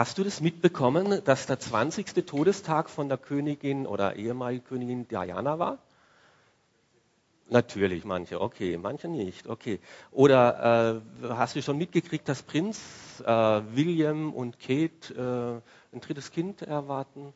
Hast 0.00 0.16
du 0.16 0.24
das 0.24 0.40
mitbekommen, 0.40 1.22
dass 1.26 1.44
der 1.44 1.60
20. 1.60 2.24
Todestag 2.24 2.88
von 2.88 3.10
der 3.10 3.18
Königin 3.18 3.86
oder 3.86 4.16
ehemaligen 4.16 4.64
Königin 4.64 5.06
Diana 5.06 5.58
war? 5.58 5.76
Natürlich, 7.50 8.06
manche, 8.06 8.40
okay, 8.40 8.78
manche 8.78 9.08
nicht, 9.08 9.46
okay. 9.46 9.78
Oder 10.10 11.02
äh, 11.22 11.28
hast 11.28 11.54
du 11.54 11.60
schon 11.60 11.76
mitgekriegt, 11.76 12.26
dass 12.30 12.42
Prinz 12.42 12.80
äh, 13.26 13.30
William 13.30 14.32
und 14.32 14.58
Kate 14.58 15.62
äh, 15.92 15.94
ein 15.94 16.00
drittes 16.00 16.30
Kind 16.30 16.62
erwarten? 16.62 17.34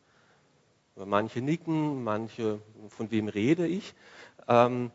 Manche 0.97 1.43
nicken, 1.43 2.03
manche, 2.03 2.61
von 2.89 3.11
wem 3.11 3.29
rede 3.29 3.67
ich? 3.67 3.93
Ähm, 4.49 4.91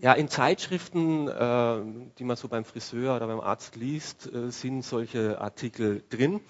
ja, 0.00 0.12
in 0.12 0.28
Zeitschriften, 0.28 1.28
äh, 1.28 2.10
die 2.18 2.24
man 2.24 2.36
so 2.36 2.48
beim 2.48 2.64
Friseur 2.64 3.16
oder 3.16 3.26
beim 3.26 3.40
Arzt 3.40 3.76
liest, 3.76 4.32
äh, 4.32 4.50
sind 4.50 4.82
solche 4.82 5.40
Artikel 5.40 6.02
drin 6.10 6.40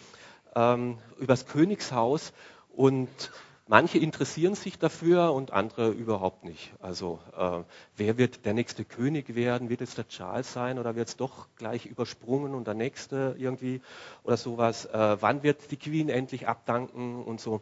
ähm, 0.54 0.98
über 1.18 1.28
das 1.28 1.46
Königshaus 1.46 2.32
und 2.70 3.08
manche 3.68 3.98
interessieren 3.98 4.54
sich 4.54 4.78
dafür 4.78 5.32
und 5.32 5.52
andere 5.52 5.90
überhaupt 5.90 6.44
nicht. 6.44 6.72
Also 6.80 7.20
äh, 7.36 7.62
wer 7.96 8.18
wird 8.18 8.44
der 8.44 8.54
nächste 8.54 8.84
König 8.84 9.34
werden? 9.34 9.68
Wird 9.68 9.80
es 9.80 9.94
der 9.94 10.08
Charles 10.08 10.52
sein 10.52 10.78
oder 10.78 10.96
wird 10.96 11.08
es 11.08 11.16
doch 11.16 11.48
gleich 11.56 11.86
übersprungen 11.86 12.54
und 12.54 12.66
der 12.66 12.74
nächste 12.74 13.36
irgendwie 13.38 13.80
oder 14.24 14.36
sowas? 14.36 14.86
Äh, 14.86 15.16
wann 15.20 15.42
wird 15.42 15.70
die 15.70 15.76
Queen 15.76 16.08
endlich 16.08 16.48
abdanken 16.48 17.22
und 17.24 17.40
so? 17.40 17.60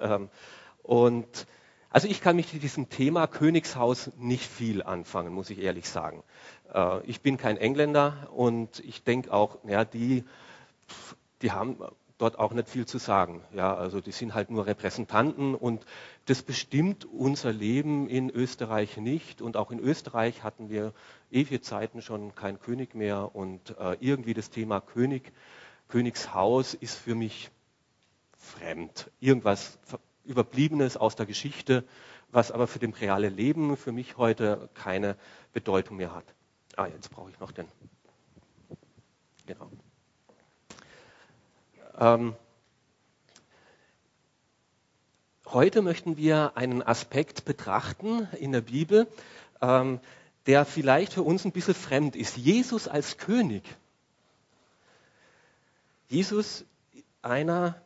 Ähm, 0.00 0.28
und 0.82 1.46
also 1.94 2.08
ich 2.08 2.20
kann 2.20 2.34
mich 2.34 2.52
mit 2.52 2.64
diesem 2.64 2.88
Thema 2.88 3.28
Königshaus 3.28 4.10
nicht 4.18 4.50
viel 4.50 4.82
anfangen, 4.82 5.32
muss 5.32 5.48
ich 5.48 5.60
ehrlich 5.60 5.88
sagen. 5.88 6.24
Äh, 6.74 7.06
ich 7.06 7.20
bin 7.20 7.36
kein 7.36 7.56
Engländer 7.56 8.28
und 8.34 8.80
ich 8.80 9.04
denke 9.04 9.32
auch, 9.32 9.58
ja, 9.64 9.84
die, 9.84 10.24
die 11.40 11.52
haben 11.52 11.78
dort 12.18 12.36
auch 12.36 12.52
nicht 12.52 12.68
viel 12.68 12.84
zu 12.84 12.98
sagen. 12.98 13.42
Ja, 13.54 13.76
also 13.76 14.00
die 14.00 14.10
sind 14.10 14.34
halt 14.34 14.50
nur 14.50 14.66
Repräsentanten 14.66 15.54
und 15.54 15.86
das 16.26 16.42
bestimmt 16.42 17.04
unser 17.04 17.52
Leben 17.52 18.08
in 18.08 18.28
Österreich 18.28 18.96
nicht. 18.96 19.40
Und 19.40 19.56
auch 19.56 19.70
in 19.70 19.78
Österreich 19.78 20.42
hatten 20.42 20.70
wir 20.70 20.92
ewige 21.30 21.60
Zeiten 21.60 22.02
schon 22.02 22.34
keinen 22.34 22.58
König 22.58 22.96
mehr 22.96 23.36
und 23.36 23.78
äh, 23.78 23.96
irgendwie 24.00 24.34
das 24.34 24.50
Thema 24.50 24.80
König, 24.80 25.32
Königshaus 25.86 26.74
ist 26.74 26.96
für 26.96 27.14
mich 27.14 27.52
fremd. 28.36 29.12
Irgendwas 29.20 29.78
Überbliebenes 30.24 30.96
aus 30.96 31.16
der 31.16 31.26
Geschichte, 31.26 31.84
was 32.30 32.50
aber 32.50 32.66
für 32.66 32.78
das 32.78 33.00
reale 33.00 33.28
Leben 33.28 33.76
für 33.76 33.92
mich 33.92 34.16
heute 34.16 34.68
keine 34.74 35.16
Bedeutung 35.52 35.96
mehr 35.96 36.14
hat. 36.14 36.24
Ah, 36.76 36.86
jetzt 36.86 37.10
brauche 37.10 37.30
ich 37.30 37.38
noch 37.38 37.52
den. 37.52 37.68
Genau. 39.46 39.70
Ähm, 41.98 42.34
heute 45.46 45.82
möchten 45.82 46.16
wir 46.16 46.56
einen 46.56 46.82
Aspekt 46.82 47.44
betrachten 47.44 48.26
in 48.40 48.52
der 48.52 48.62
Bibel, 48.62 49.06
ähm, 49.60 50.00
der 50.46 50.64
vielleicht 50.64 51.12
für 51.12 51.22
uns 51.22 51.44
ein 51.44 51.52
bisschen 51.52 51.74
fremd 51.74 52.16
ist. 52.16 52.36
Jesus 52.36 52.88
als 52.88 53.18
König. 53.18 53.62
Jesus, 56.08 56.64
einer, 57.22 57.80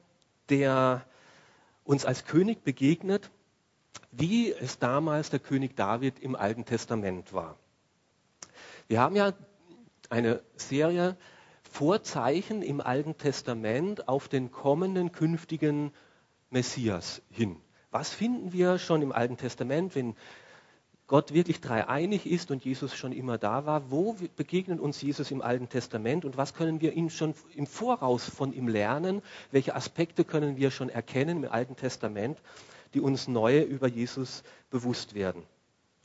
der 0.49 1.05
uns 1.89 2.05
als 2.05 2.27
König 2.27 2.65
begegnet, 2.65 3.31
wie 4.13 4.53
es 4.53 4.79
damals 4.79 5.31
der 5.31 5.39
König 5.39 5.75
David 5.75 6.19
im 6.19 6.37
Alten 6.37 6.67
Testament 6.67 7.33
war. 7.33 7.57
Wir 8.89 9.01
haben 9.01 9.17
ja 9.17 9.33
eine 10.11 10.43
Serie 10.55 11.17
Vorzeichen 11.63 12.61
im 12.61 12.83
Alten 12.83 13.17
Testament 13.17 14.07
auf 14.07 14.29
den 14.29 14.53
kommenden 14.53 15.13
künftigen 15.13 15.93
Messias 16.51 17.23
hin. 17.31 17.57
Was 17.91 18.13
finden 18.13 18.53
wir 18.53 18.79
schon 18.79 19.01
im 19.01 19.11
Alten 19.13 19.39
Testament, 19.39 19.95
wenn 19.95 20.15
Gott 21.09 21.33
wirklich 21.33 21.63
dreieinig 21.63 22.27
ist 22.27 22.51
und 22.51 22.67
Jesus 22.67 22.95
schon 22.95 23.13
immer 23.13 23.39
da 23.39 23.65
war, 23.65 23.91
wo 23.91 24.15
begegnet 24.37 24.79
uns 24.79 25.01
Jesus 25.01 25.31
im 25.31 25.41
Alten 25.41 25.71
Testament 25.71 26.27
und 26.27 26.37
was 26.37 26.53
können 26.53 26.83
wir 26.83 26.93
ihn 26.93 27.09
schon 27.09 27.35
im 27.57 27.67
Voraus 27.67 28.29
von 28.29 28.53
ihm 28.53 28.69
lernen? 28.69 29.23
Welche 29.51 29.75
Aspekte 29.75 30.25
können 30.25 30.59
wir 30.59 30.71
schon 30.71 30.91
erkennen 30.91 31.43
im 31.43 31.51
Alten 31.51 31.77
Testament, 31.77 32.39
die 32.93 33.01
uns 33.01 33.27
neue 33.27 33.63
über 33.63 33.89
Jesus 33.89 34.43
bewusst 34.69 35.15
werden? 35.15 35.43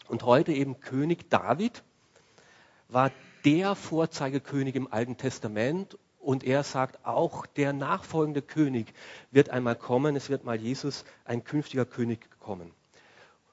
Und 0.08 0.24
heute 0.24 0.54
eben 0.54 0.80
König 0.80 1.30
David 1.30 1.84
war 2.88 3.12
der 3.44 3.76
Vorzeigekönig 3.76 4.76
im 4.76 4.92
Alten 4.92 5.18
Testament 5.18 5.98
und 6.22 6.46
er 6.46 6.64
sagt 6.64 7.06
auch, 7.06 7.46
der 7.46 7.74
nachfolgende 7.74 8.42
König 8.42 8.94
wird 9.32 9.50
einmal 9.50 9.76
kommen, 9.76 10.16
es 10.16 10.30
wird 10.30 10.46
mal 10.46 10.56
Jesus, 10.56 11.04
ein 11.26 11.44
künftiger 11.44 11.86
König 11.86 12.20
kommen. 12.40 12.72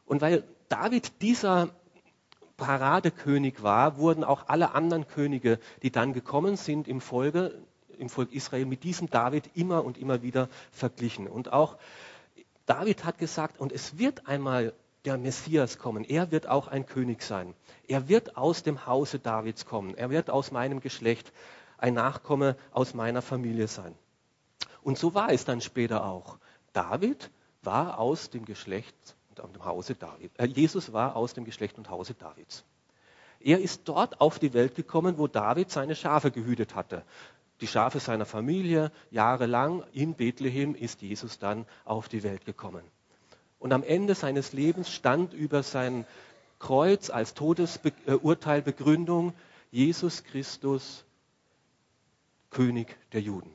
Und 0.06 0.20
weil 0.20 0.44
David 0.70 1.20
dieser 1.20 1.68
Paradekönig 2.56 3.62
war, 3.62 3.98
wurden 3.98 4.22
auch 4.22 4.48
alle 4.48 4.72
anderen 4.72 5.08
Könige, 5.08 5.58
die 5.82 5.90
dann 5.90 6.12
gekommen 6.12 6.56
sind 6.56 6.88
im 6.88 7.00
Folge, 7.00 7.60
im 7.98 8.08
Volk 8.08 8.32
Israel, 8.32 8.66
mit 8.66 8.84
diesem 8.84 9.10
David 9.10 9.50
immer 9.54 9.84
und 9.84 9.98
immer 9.98 10.22
wieder 10.22 10.48
verglichen. 10.70 11.26
Und 11.26 11.52
auch 11.52 11.76
David 12.66 13.04
hat 13.04 13.18
gesagt, 13.18 13.58
und 13.58 13.72
es 13.72 13.98
wird 13.98 14.28
einmal 14.28 14.72
der 15.04 15.18
Messias 15.18 15.78
kommen. 15.78 16.04
Er 16.04 16.30
wird 16.30 16.46
auch 16.46 16.68
ein 16.68 16.86
König 16.86 17.22
sein. 17.22 17.54
Er 17.88 18.08
wird 18.08 18.36
aus 18.36 18.62
dem 18.62 18.86
Hause 18.86 19.18
Davids 19.18 19.66
kommen. 19.66 19.96
Er 19.96 20.10
wird 20.10 20.30
aus 20.30 20.52
meinem 20.52 20.80
Geschlecht 20.80 21.32
ein 21.78 21.94
Nachkomme 21.94 22.56
aus 22.70 22.94
meiner 22.94 23.22
Familie 23.22 23.66
sein. 23.66 23.94
Und 24.82 24.98
so 24.98 25.14
war 25.14 25.32
es 25.32 25.44
dann 25.44 25.60
später 25.60 26.04
auch. 26.04 26.38
David 26.72 27.30
war 27.62 27.98
aus 27.98 28.30
dem 28.30 28.44
Geschlecht 28.44 29.16
und 29.40 29.54
dem 29.54 29.64
Hause 29.64 29.94
David. 29.94 30.32
Äh, 30.38 30.46
Jesus 30.46 30.92
war 30.92 31.16
aus 31.16 31.34
dem 31.34 31.44
Geschlecht 31.44 31.78
und 31.78 31.90
Hause 31.90 32.14
Davids. 32.14 32.64
Er 33.40 33.60
ist 33.60 33.82
dort 33.86 34.20
auf 34.20 34.38
die 34.38 34.52
Welt 34.52 34.74
gekommen, 34.74 35.18
wo 35.18 35.26
David 35.26 35.70
seine 35.70 35.96
Schafe 35.96 36.30
gehütet 36.30 36.74
hatte. 36.74 37.02
Die 37.60 37.66
Schafe 37.66 38.00
seiner 38.00 38.26
Familie, 38.26 38.92
jahrelang 39.10 39.84
in 39.92 40.14
Bethlehem 40.14 40.74
ist 40.74 41.02
Jesus 41.02 41.38
dann 41.38 41.66
auf 41.84 42.08
die 42.08 42.22
Welt 42.22 42.44
gekommen. 42.44 42.82
Und 43.58 43.72
am 43.72 43.82
Ende 43.82 44.14
seines 44.14 44.52
Lebens 44.52 44.90
stand 44.90 45.34
über 45.34 45.62
sein 45.62 46.06
Kreuz 46.58 47.10
als 47.10 47.34
Todesurteilbegründung 47.34 49.34
Jesus 49.70 50.24
Christus, 50.24 51.04
König 52.50 52.96
der 53.12 53.20
Juden. 53.20 53.50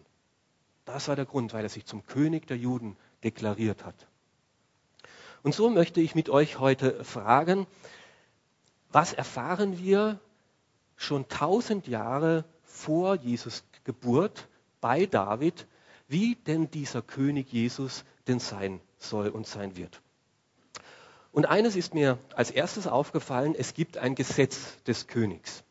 Das 0.85 1.07
war 1.07 1.15
der 1.15 1.25
Grund, 1.25 1.53
weil 1.53 1.63
er 1.63 1.69
sich 1.69 1.85
zum 1.85 2.05
König 2.05 2.47
der 2.47 2.57
Juden 2.57 2.95
deklariert 3.23 3.83
hat. 3.83 4.07
Und 5.45 5.53
so 5.53 5.69
möchte 5.69 6.01
ich 6.01 6.15
mit 6.15 6.27
euch 6.31 6.57
heute 6.57 7.03
fragen, 7.03 7.67
was 8.91 9.13
erfahren 9.13 9.77
wir 9.77 10.19
schon 10.95 11.27
tausend 11.27 11.87
Jahre 11.87 12.45
vor 12.63 13.13
Jesus 13.13 13.63
Geburt 13.83 14.47
bei 14.81 15.05
David, 15.05 15.67
wie 16.07 16.33
denn 16.33 16.71
dieser 16.71 17.03
König 17.03 17.53
Jesus 17.53 18.05
denn 18.27 18.39
sein 18.39 18.81
soll 18.97 19.27
und 19.27 19.45
sein 19.45 19.77
wird. 19.77 20.01
Und 21.31 21.45
eines 21.45 21.75
ist 21.75 21.93
mir 21.93 22.17
als 22.33 22.49
erstes 22.49 22.87
aufgefallen, 22.87 23.53
es 23.55 23.75
gibt 23.75 23.99
ein 23.99 24.15
Gesetz 24.15 24.81
des 24.85 25.05
Königs. 25.05 25.63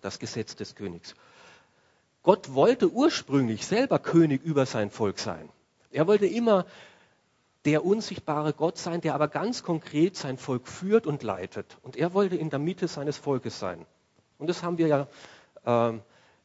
Das 0.00 0.20
Gesetz 0.20 0.54
des 0.54 0.76
Königs. 0.76 1.16
Gott 2.22 2.54
wollte 2.54 2.88
ursprünglich 2.88 3.66
selber 3.66 3.98
König 3.98 4.44
über 4.44 4.64
sein 4.64 4.92
Volk 4.92 5.18
sein. 5.18 5.48
Er 5.90 6.06
wollte 6.06 6.26
immer 6.26 6.66
der 7.66 7.84
unsichtbare 7.84 8.52
Gott 8.52 8.78
sein, 8.78 9.00
der 9.00 9.14
aber 9.14 9.28
ganz 9.28 9.64
konkret 9.64 10.16
sein 10.16 10.38
Volk 10.38 10.68
führt 10.68 11.06
und 11.06 11.24
leitet. 11.24 11.76
Und 11.82 11.96
er 11.96 12.14
wollte 12.14 12.36
in 12.36 12.48
der 12.48 12.60
Mitte 12.60 12.86
seines 12.86 13.18
Volkes 13.18 13.58
sein. 13.58 13.84
Und 14.38 14.48
das 14.48 14.62
haben 14.62 14.78
wir 14.78 14.86
ja 15.64 15.88
äh, 15.90 15.98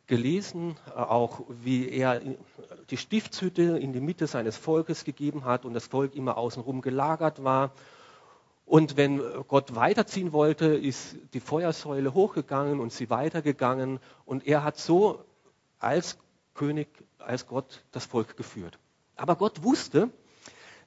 gelesen, 0.08 0.76
auch 0.96 1.42
wie 1.48 1.90
er 1.90 2.20
die 2.90 2.98
Stiftshütte 2.98 3.78
in 3.78 3.94
die 3.94 4.02
Mitte 4.02 4.26
seines 4.26 4.58
Volkes 4.58 5.04
gegeben 5.06 5.46
hat 5.46 5.64
und 5.64 5.74
das 5.74 5.88
Volk 5.88 6.16
immer 6.16 6.38
außenrum 6.38 6.82
gelagert 6.82 7.44
war. 7.44 7.72
Und 8.66 8.98
wenn 8.98 9.22
Gott 9.48 9.76
weiterziehen 9.76 10.34
wollte, 10.34 10.66
ist 10.66 11.18
die 11.34 11.40
Feuersäule 11.40 12.14
hochgegangen 12.14 12.80
und 12.80 12.92
sie 12.92 13.10
weitergegangen. 13.10 14.00
Und 14.26 14.48
er 14.48 14.64
hat 14.64 14.78
so 14.78 15.24
als 15.78 16.18
König, 16.56 16.88
als 17.20 17.48
Gott 17.48 17.84
das 17.92 18.06
Volk 18.06 18.38
geführt. 18.38 18.80
Aber 19.16 19.36
Gott 19.36 19.64
wusste, 19.64 20.10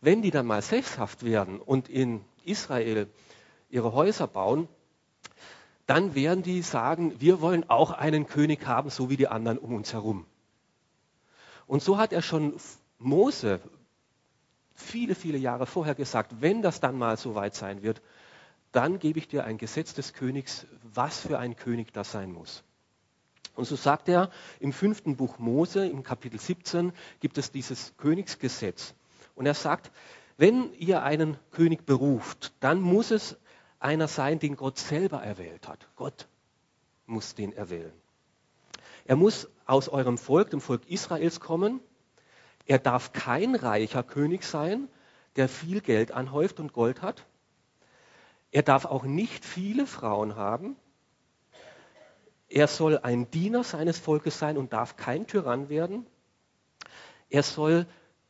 wenn 0.05 0.23
die 0.23 0.31
dann 0.31 0.47
mal 0.47 0.62
sesshaft 0.62 1.25
werden 1.25 1.61
und 1.61 1.89
in 1.89 2.25
Israel 2.45 3.09
ihre 3.71 3.93
Häuser 3.93 4.27
bauen, 4.27 4.69
dann 5.87 6.15
werden 6.15 6.43
die 6.43 6.62
sagen, 6.62 7.21
wir 7.21 7.41
wollen 7.41 7.69
auch 7.69 7.91
einen 7.91 8.27
König 8.27 8.67
haben, 8.67 8.91
so 8.91 9.11
wie 9.11 9.17
die 9.17 9.29
anderen 9.29 9.59
um 9.59 9.75
uns 9.75 9.93
herum. 9.93 10.27
Und 11.67 11.83
so 11.83 11.99
hat 11.99 12.12
er 12.12 12.23
schon 12.23 12.55
Mose 12.99 13.61
viele, 14.75 15.15
viele 15.15 15.39
Jahre 15.39 15.67
vorher 15.67 15.95
gesagt, 15.95 16.41
wenn 16.41 16.62
das 16.62 16.81
dann 16.81 16.99
mal 16.99 17.17
so 17.17 17.35
weit 17.35 17.55
sein 17.55 17.83
wird, 17.83 18.03
dann 18.73 18.99
gebe 18.99 19.19
ich 19.19 19.29
dir 19.29 19.45
ein 19.45 19.59
Gesetz 19.59 19.95
des 19.95 20.15
Königs, 20.15 20.67
was 20.83 21.21
für 21.21 21.39
ein 21.39 21.57
König 21.57 21.93
das 21.93 22.11
sein 22.11 22.33
muss. 22.33 22.65
Und 23.55 23.67
so 23.67 23.77
sagt 23.77 24.09
er 24.09 24.31
im 24.59 24.73
fünften 24.73 25.17
Buch 25.17 25.39
Mose, 25.39 25.87
im 25.87 26.03
Kapitel 26.03 26.41
17, 26.41 26.93
gibt 27.21 27.39
es 27.39 27.53
dieses 27.53 27.97
Königsgesetz. 27.99 28.95
Und 29.35 29.47
er 29.47 29.55
sagt, 29.55 29.91
wenn 30.37 30.73
ihr 30.75 31.03
einen 31.03 31.37
König 31.51 31.87
beruft, 31.87 32.53
dann 32.61 32.81
muss 32.81 33.11
es 33.11 33.37
einer 33.79 34.09
sein, 34.09 34.39
den 34.39 34.57
Gott 34.57 34.79
selber 34.79 35.23
erwählt 35.23 35.69
hat. 35.69 35.89
Gott 35.97 36.27
muss 37.07 37.35
den 37.35 37.53
erwählen. 37.53 37.93
Er 39.05 39.17
muss 39.17 39.49
aus 39.67 39.89
eurem 39.89 40.19
Volk, 40.19 40.51
dem 40.51 40.61
Volk 40.61 40.89
Israels 40.89 41.41
kommen. 41.41 41.81
Er 42.67 42.79
darf 42.79 43.13
kein 43.13 43.55
reicher 43.55 44.03
König 44.03 44.45
sein, 44.45 44.89
der 45.37 45.49
viel 45.49 45.81
Geld 45.81 46.13
anhäuft 46.13 46.61
und 46.61 46.73
Gold 46.73 47.03
hat. 47.03 47.27
Er 48.51 48.63
darf 48.63 48.85
auch 48.85 49.05
nicht 49.05 49.45
viele 49.45 49.87
Frauen 49.87 50.37
haben. 50.37 50.77
Er 52.49 52.69
soll 52.69 52.99
ein 52.99 53.31
Diener 53.31 53.65
seines 53.65 53.99
Volkes 53.99 54.39
sein 54.39 54.57
und 54.57 54.73
darf 54.73 54.97
kein 54.97 55.27
Tyrann 55.27 55.69
werden. 55.69 56.07
Er 57.29 57.43
soll 57.43 57.87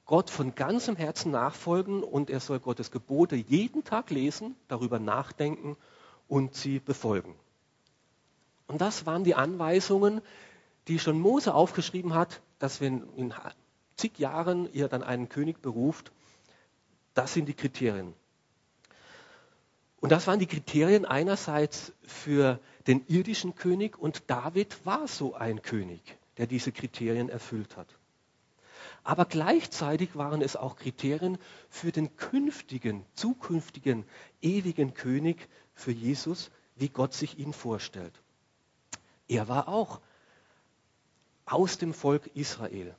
Gott 0.07 0.29
von 0.29 0.55
ganzem 0.55 0.97
Herzen 0.97 1.33
nachfolgen 1.33 2.03
und 2.03 2.29
er 2.29 2.41
soll 2.41 2.61
Gottes 2.61 2.91
Gebote 2.91 3.37
jeden 3.37 3.85
Tag 3.85 4.11
lesen, 4.11 4.55
darüber 4.69 4.99
nachdenken 4.99 5.77
und 6.29 6.55
sie 6.55 6.79
befolgen. 6.79 7.35
Und 8.67 8.81
das 8.81 9.07
waren 9.07 9.25
die 9.25 9.35
Anweisungen, 9.35 10.21
die 10.89 10.99
schon 10.99 11.19
Mose 11.19 11.55
aufgeschrieben 11.55 12.15
hat, 12.15 12.43
dass 12.59 12.81
wenn 12.81 13.03
in 13.17 13.35
zig 13.97 14.19
Jahren 14.19 14.71
ihr 14.73 14.89
dann 14.89 15.03
einen 15.03 15.29
König 15.29 15.63
beruft, 15.63 16.13
das 17.15 17.33
sind 17.33 17.47
die 17.47 17.55
Kriterien. 17.55 18.13
Und 20.01 20.13
das 20.13 20.27
waren 20.27 20.39
die 20.39 20.47
Kriterien 20.47 21.07
einerseits 21.07 21.93
für 22.03 22.61
den 22.87 23.07
irdischen 23.07 23.55
König 23.55 23.99
und 23.99 24.25
David 24.27 24.85
war 24.85 25.09
so 25.09 25.35
ein 25.35 25.63
König, 25.63 26.03
der 26.37 26.47
diese 26.47 26.73
Kriterien 26.73 27.31
erfüllt 27.31 27.79
hat. 27.79 27.89
Aber 29.05 29.27
gleichzeitig 29.27 30.17
waren 30.17 30.41
es 30.41 30.57
auch 30.57 30.77
Kriterien 30.77 31.39
für 31.69 31.93
den 31.93 32.17
künftigen, 32.17 33.05
zukünftigen, 33.15 34.07
ewigen 34.41 34.95
König, 34.95 35.49
für 35.75 35.93
Jesus, 35.93 36.51
wie 36.77 36.89
Gott 36.89 37.13
sich 37.13 37.39
ihn 37.39 37.53
vorstellt. 37.53 38.23
Er 39.29 39.49
war 39.49 39.69
auch 39.69 40.01
aus 41.45 41.79
dem 41.79 41.93
Volk 41.93 42.29
Israel. 42.35 42.95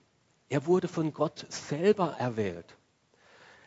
Er 0.49 0.65
wurde 0.67 0.87
von 0.87 1.13
Gott 1.13 1.45
selber 1.49 2.15
erwählt. 2.19 2.77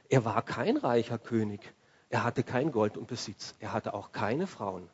Er 0.09 0.25
war 0.25 0.43
kein 0.43 0.77
reicher 0.77 1.19
König. 1.19 1.75
Er 2.11 2.23
hatte 2.25 2.43
kein 2.43 2.71
Gold 2.71 2.97
und 2.97 3.09
Besitz. 3.09 3.55
Er 3.59 3.73
hatte 3.73 3.95
auch 3.95 4.13
keine 4.13 4.47
Frauen. 4.47 4.89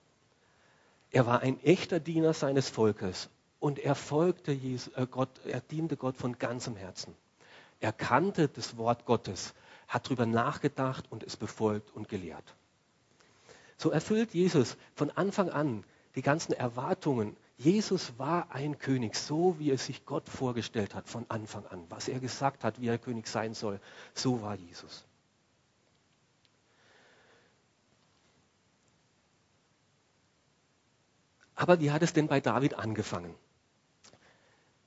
Er 1.11 1.26
war 1.26 1.41
ein 1.41 1.62
echter 1.62 2.00
Diener 2.00 2.32
seines 2.32 2.69
Volkes 2.69 3.29
und 3.61 3.79
er 3.79 3.94
folgte 3.94 4.52
Jesus, 4.52 4.93
äh 4.94 5.06
Gott, 5.06 5.44
er 5.44 5.61
diente 5.61 5.96
Gott 5.96 6.17
von 6.17 6.38
ganzem 6.38 6.76
Herzen. 6.76 7.14
Er 7.84 7.92
kannte 7.92 8.48
das 8.48 8.78
Wort 8.78 9.04
Gottes, 9.04 9.52
hat 9.88 10.06
darüber 10.06 10.25
nachgedacht 10.25 11.04
und 11.12 11.22
es 11.22 11.36
befolgt 11.36 11.94
und 11.94 12.08
gelehrt. 12.08 12.54
So 13.76 13.90
erfüllt 13.90 14.32
Jesus 14.32 14.78
von 14.94 15.10
Anfang 15.10 15.50
an 15.50 15.84
die 16.14 16.22
ganzen 16.22 16.54
Erwartungen. 16.54 17.36
Jesus 17.58 18.19
war 18.19 18.50
ein 18.50 18.78
König, 18.78 19.16
so 19.16 19.58
wie 19.58 19.70
es 19.70 19.84
sich 19.84 20.06
Gott 20.06 20.31
vorgestellt 20.31 20.94
hat 20.94 21.10
von 21.10 21.26
Anfang 21.28 21.66
an. 21.66 21.84
Was 21.90 22.08
er 22.08 22.20
gesagt 22.20 22.64
hat, 22.64 22.81
wie 22.81 22.88
er 22.88 22.96
König 22.96 23.26
sein 23.26 23.52
soll, 23.52 23.78
so 24.14 24.40
war 24.40 24.54
Jesus. 24.54 25.04
Aber 31.54 31.81
wie 31.81 31.90
hat 31.90 32.00
es 32.00 32.14
denn 32.14 32.28
bei 32.28 32.40
David 32.40 32.78
angefangen? 32.78 33.34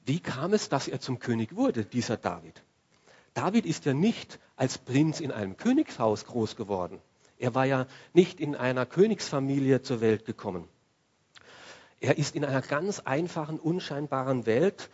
Wie 0.03 0.19
kam 0.19 0.53
es, 0.53 0.67
dass 0.67 0.88
er 0.88 0.99
zum 0.99 1.19
König 1.19 1.55
wurde, 1.55 1.85
dieser 1.85 2.17
David? 2.17 2.63
David 3.37 3.67
ist 3.67 3.85
ja 3.85 3.93
nicht 3.93 4.39
als 4.55 4.79
Prinz 4.79 5.19
in 5.19 5.31
einem 5.31 5.57
Königshaus 5.57 6.25
groß 6.25 6.55
geworden. 6.55 6.99
Er 7.37 7.53
war 7.53 7.65
ja 7.65 7.85
nicht 8.13 8.39
in 8.39 8.55
einer 8.55 8.87
Königsfamilie 8.87 9.83
zur 9.83 10.01
Welt 10.01 10.25
gekommen. 10.25 10.67
Er 11.99 12.17
ist 12.17 12.35
in 12.35 12.43
einer 12.43 12.63
ganz 12.63 12.99
einfachen, 13.01 13.59
unscheinbaren 13.59 14.47
Welt, 14.47 14.89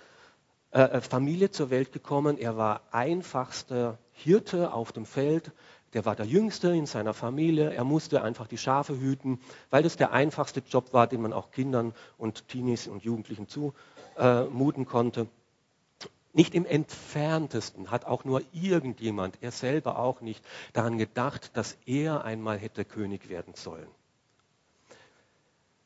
äh, 0.71 0.81
äh 0.81 0.99
Familie 0.99 1.51
zur 1.51 1.69
Welt 1.69 1.93
gekommen. 1.93 2.37
Er 2.37 2.57
war 2.57 2.81
einfachster 2.91 3.97
Hirte 4.11 4.73
auf 4.73 4.91
dem 4.91 5.05
Feld. 5.05 5.53
Der 5.93 6.03
war 6.03 6.17
der 6.17 6.25
Jüngste 6.25 6.75
in 6.75 6.85
seiner 6.85 7.13
Familie. 7.13 7.73
Er 7.73 7.85
musste 7.85 8.23
einfach 8.23 8.47
die 8.47 8.57
Schafe 8.57 8.99
hüten, 8.99 9.39
weil 9.69 9.83
das 9.83 9.95
der 9.95 10.11
einfachste 10.11 10.61
Job 10.67 10.91
war, 10.91 11.07
den 11.07 11.21
man 11.21 11.31
auch 11.31 11.51
Kindern 11.51 11.93
und 12.17 12.49
Teenies 12.49 12.89
und 12.89 13.05
Jugendlichen 13.05 13.47
zumuten 13.47 14.85
konnte. 14.85 15.29
Nicht 16.33 16.55
im 16.55 16.65
entferntesten 16.65 17.91
hat 17.91 18.05
auch 18.05 18.25
nur 18.25 18.41
irgendjemand, 18.51 19.37
er 19.41 19.51
selber 19.51 19.99
auch 19.99 20.21
nicht, 20.21 20.43
daran 20.73 20.97
gedacht, 20.97 21.55
dass 21.55 21.77
er 21.85 22.23
einmal 22.23 22.57
hätte 22.57 22.85
König 22.85 23.29
werden 23.29 23.53
sollen. 23.53 23.87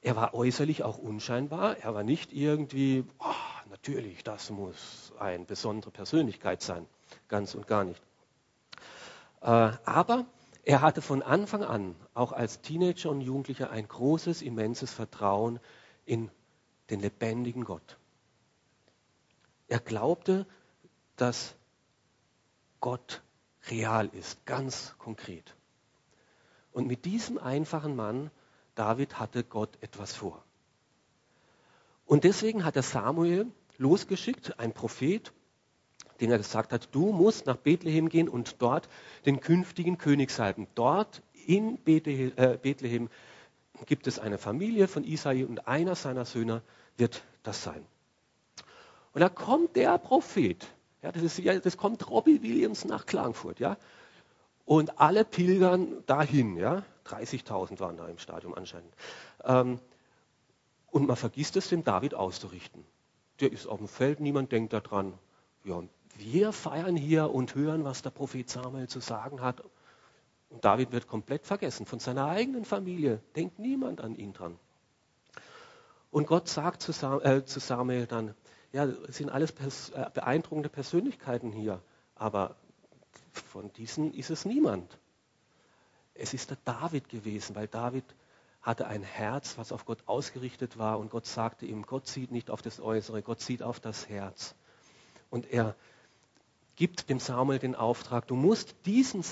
Er 0.01 0.15
war 0.15 0.33
äußerlich 0.33 0.83
auch 0.83 0.97
unscheinbar. 0.97 1.77
Er 1.79 1.93
war 1.93 2.03
nicht 2.03 2.31
irgendwie, 2.31 3.03
oh, 3.19 3.69
natürlich, 3.69 4.23
das 4.23 4.49
muss 4.49 5.11
eine 5.19 5.43
besondere 5.43 5.91
Persönlichkeit 5.91 6.61
sein. 6.61 6.85
Ganz 7.27 7.53
und 7.53 7.67
gar 7.67 7.83
nicht. 7.83 8.01
Äh, 9.41 9.71
aber 9.83 10.25
er 10.63 10.81
hatte 10.81 11.01
von 11.01 11.21
Anfang 11.23 11.63
an, 11.63 11.95
auch 12.13 12.31
als 12.31 12.61
Teenager 12.61 13.09
und 13.09 13.19
Jugendlicher, 13.19 13.69
ein 13.69 13.87
großes, 13.87 14.41
immenses 14.41 14.93
Vertrauen 14.93 15.59
in 16.05 16.31
den 16.89 17.01
lebendigen 17.01 17.65
Gott. 17.65 17.97
Er 19.67 19.79
glaubte, 19.79 20.45
dass 21.15 21.55
Gott 22.79 23.21
real 23.69 24.07
ist, 24.13 24.45
ganz 24.45 24.95
konkret. 24.97 25.55
Und 26.71 26.87
mit 26.87 27.05
diesem 27.05 27.37
einfachen 27.37 27.95
Mann, 27.95 28.31
David, 28.75 29.19
hatte 29.19 29.43
Gott 29.43 29.77
etwas 29.81 30.15
vor. 30.15 30.43
Und 32.05 32.23
deswegen 32.23 32.63
hat 32.63 32.75
er 32.75 32.83
Samuel 32.83 33.47
losgeschickt, 33.77 34.59
ein 34.59 34.73
Prophet, 34.73 35.33
den 36.21 36.31
er 36.31 36.37
gesagt 36.37 36.71
hat, 36.71 36.89
du 36.93 37.11
musst 37.11 37.45
nach 37.45 37.57
Bethlehem 37.57 38.09
gehen 38.09 38.29
und 38.29 38.61
dort 38.61 38.87
den 39.25 39.39
künftigen 39.39 39.97
König 39.97 40.31
salben. 40.31 40.67
Dort 40.75 41.21
in 41.45 41.77
äh, 41.85 42.57
Bethlehem 42.61 43.09
gibt 43.85 44.07
es 44.07 44.19
eine 44.19 44.37
Familie 44.37 44.87
von 44.87 45.03
Isai 45.03 45.45
und 45.45 45.67
einer 45.67 45.95
seiner 45.95 46.25
Söhne 46.25 46.61
wird 46.97 47.23
das 47.43 47.63
sein. 47.63 47.85
Und 49.13 49.21
da 49.21 49.29
kommt 49.29 49.75
der 49.75 49.97
Prophet, 49.97 50.67
ja, 51.01 51.11
das, 51.11 51.23
ist, 51.23 51.65
das 51.65 51.77
kommt 51.77 52.09
Robbie 52.09 52.41
Williams 52.41 52.85
nach 52.85 53.05
Klagenfurt, 53.05 53.59
ja, 53.59 53.77
und 54.65 54.99
alle 54.99 55.23
pilgern 55.23 56.03
dahin, 56.07 56.57
ja, 56.57 56.83
30.000 57.05 57.79
waren 57.79 57.97
da 57.97 58.07
im 58.07 58.17
Stadion 58.17 58.53
anscheinend. 58.53 58.93
Ähm, 59.43 59.79
und 60.91 61.07
man 61.07 61.15
vergisst 61.15 61.55
es 61.55 61.69
dem 61.69 61.83
David 61.83 62.13
auszurichten. 62.13 62.83
Der 63.39 63.51
ist 63.51 63.67
auf 63.67 63.77
dem 63.77 63.87
Feld, 63.87 64.19
niemand 64.19 64.51
denkt 64.51 64.73
daran. 64.73 65.13
Ja, 65.63 65.83
wir 66.17 66.51
feiern 66.51 66.95
hier 66.95 67.31
und 67.31 67.55
hören, 67.55 67.83
was 67.83 68.01
der 68.01 68.09
Prophet 68.09 68.49
Samuel 68.49 68.87
zu 68.87 68.99
sagen 68.99 69.41
hat. 69.41 69.61
Und 70.49 70.65
David 70.65 70.91
wird 70.91 71.07
komplett 71.07 71.45
vergessen 71.45 71.85
von 71.85 71.99
seiner 71.99 72.25
eigenen 72.25 72.65
Familie. 72.65 73.21
Denkt 73.35 73.59
niemand 73.59 74.01
an 74.01 74.15
ihn 74.15 74.33
dran. 74.33 74.57
Und 76.09 76.27
Gott 76.27 76.47
sagt 76.47 76.81
zu, 76.81 76.91
äh, 76.91 77.41
Samuel 77.45 78.07
dann, 78.07 78.33
ja, 78.71 78.87
sind 79.07 79.29
alles 79.29 79.51
pers 79.51 79.89
äh, 79.91 80.09
beeindruckende 80.13 80.69
Persönlichkeiten 80.69 81.51
hier, 81.51 81.81
aber 82.15 82.55
von 83.31 83.71
diesen 83.73 84.13
ist 84.13 84.29
es 84.29 84.45
niemand. 84.45 84.97
Es 86.13 86.33
ist 86.33 86.49
der 86.49 86.57
David 86.65 87.09
gewesen, 87.09 87.55
weil 87.55 87.67
David 87.67 88.03
hatte 88.61 88.87
ein 88.87 89.03
Herz, 89.03 89.57
was 89.57 89.71
auf 89.71 89.85
Gott 89.85 89.99
ausgerichtet 90.07 90.77
war 90.77 90.99
und 90.99 91.09
Gott 91.11 91.25
sagte 91.25 91.65
ihm, 91.65 91.83
Gott 91.83 92.07
sieht 92.07 92.31
nicht 92.31 92.49
auf 92.49 92.61
das 92.61 92.79
Äußere, 92.79 93.21
Gott 93.21 93.39
sieht 93.39 93.63
auf 93.63 93.79
das 93.79 94.09
Herz. 94.09 94.55
Und 95.29 95.51
er 95.51 95.75
gibt 96.75 97.09
dem 97.09 97.19
Samuel 97.19 97.59
den 97.59 97.75
Auftrag, 97.75 98.27
du 98.27 98.35
musst 98.35 98.75
diesen 98.85 99.23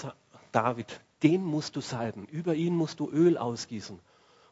David, 0.51 1.01
den 1.24 1.44
musst 1.44 1.75
du 1.75 1.82
salben, 1.82 2.25
über 2.27 2.56
ihn 2.56 2.75
musst 2.75 3.00
du 3.00 3.10
Öl 3.10 3.38
ausgießen. 3.38 4.00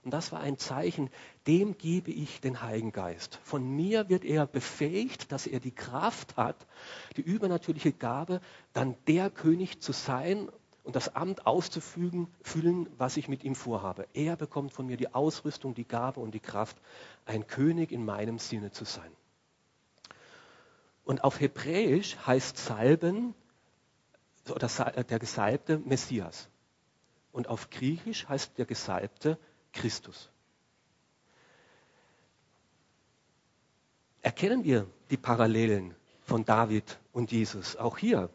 Und 0.04 0.12
das 0.12 0.32
war 0.34 0.42
ein 0.42 0.58
Zeichen, 0.58 1.10
dem 1.48 1.78
gebe 1.78 2.12
ich 2.12 2.42
den 2.42 2.62
Heiligen 2.62 2.92
Geist. 2.92 3.40
Von 3.44 3.64
mir 3.64 4.10
wird 4.10 4.26
er 4.26 4.46
befähigt, 4.46 5.32
dass 5.32 5.48
er 5.48 5.62
die 5.62 5.72
Kraft 5.72 6.36
hat, 6.36 6.68
die 7.16 7.22
übernatürliche 7.22 7.94
Gabe, 7.94 8.42
dann 8.74 8.98
der 9.08 9.30
König 9.30 9.82
zu 9.82 9.94
sein 9.94 10.50
und 10.84 10.98
das 10.98 11.16
Amt 11.16 11.48
auszufügen, 11.48 12.28
füllen, 12.42 12.90
was 12.98 13.16
ich 13.16 13.30
mit 13.30 13.46
ihm 13.46 13.56
vorhabe. 13.56 14.06
Er 14.14 14.36
bekommt 14.36 14.74
von 14.74 14.86
mir 14.86 14.98
die 14.98 15.14
Ausrüstung, 15.14 15.74
die 15.74 15.88
Gabe 15.88 16.20
und 16.20 16.34
die 16.34 16.42
Kraft, 16.42 16.78
ein 17.26 17.48
König 17.48 17.94
in 17.94 18.04
meinem 18.04 18.40
Sinne 18.40 18.72
zu 18.72 18.84
sein. 18.84 19.12
Und 21.06 21.24
auf 21.24 21.40
Hebräisch 21.40 22.18
heißt 22.28 22.58
Salben 22.58 23.34
oder 24.50 24.68
der 24.68 25.20
Gesalbte 25.20 25.80
Messias. 25.80 26.50
Und 27.32 27.48
auf 27.48 27.70
Griechisch 27.70 28.28
heißt 28.28 28.58
der 28.58 28.66
Gesalbte 28.66 29.38
Christus. 29.74 30.30
erkennen 34.24 34.64
wir 34.64 34.88
die 35.12 35.18
Parallelen 35.18 35.94
von 36.22 36.46
David 36.46 36.98
und 37.12 37.32
Jesus 37.32 37.76
auch 37.76 37.98
hier. 37.98 38.30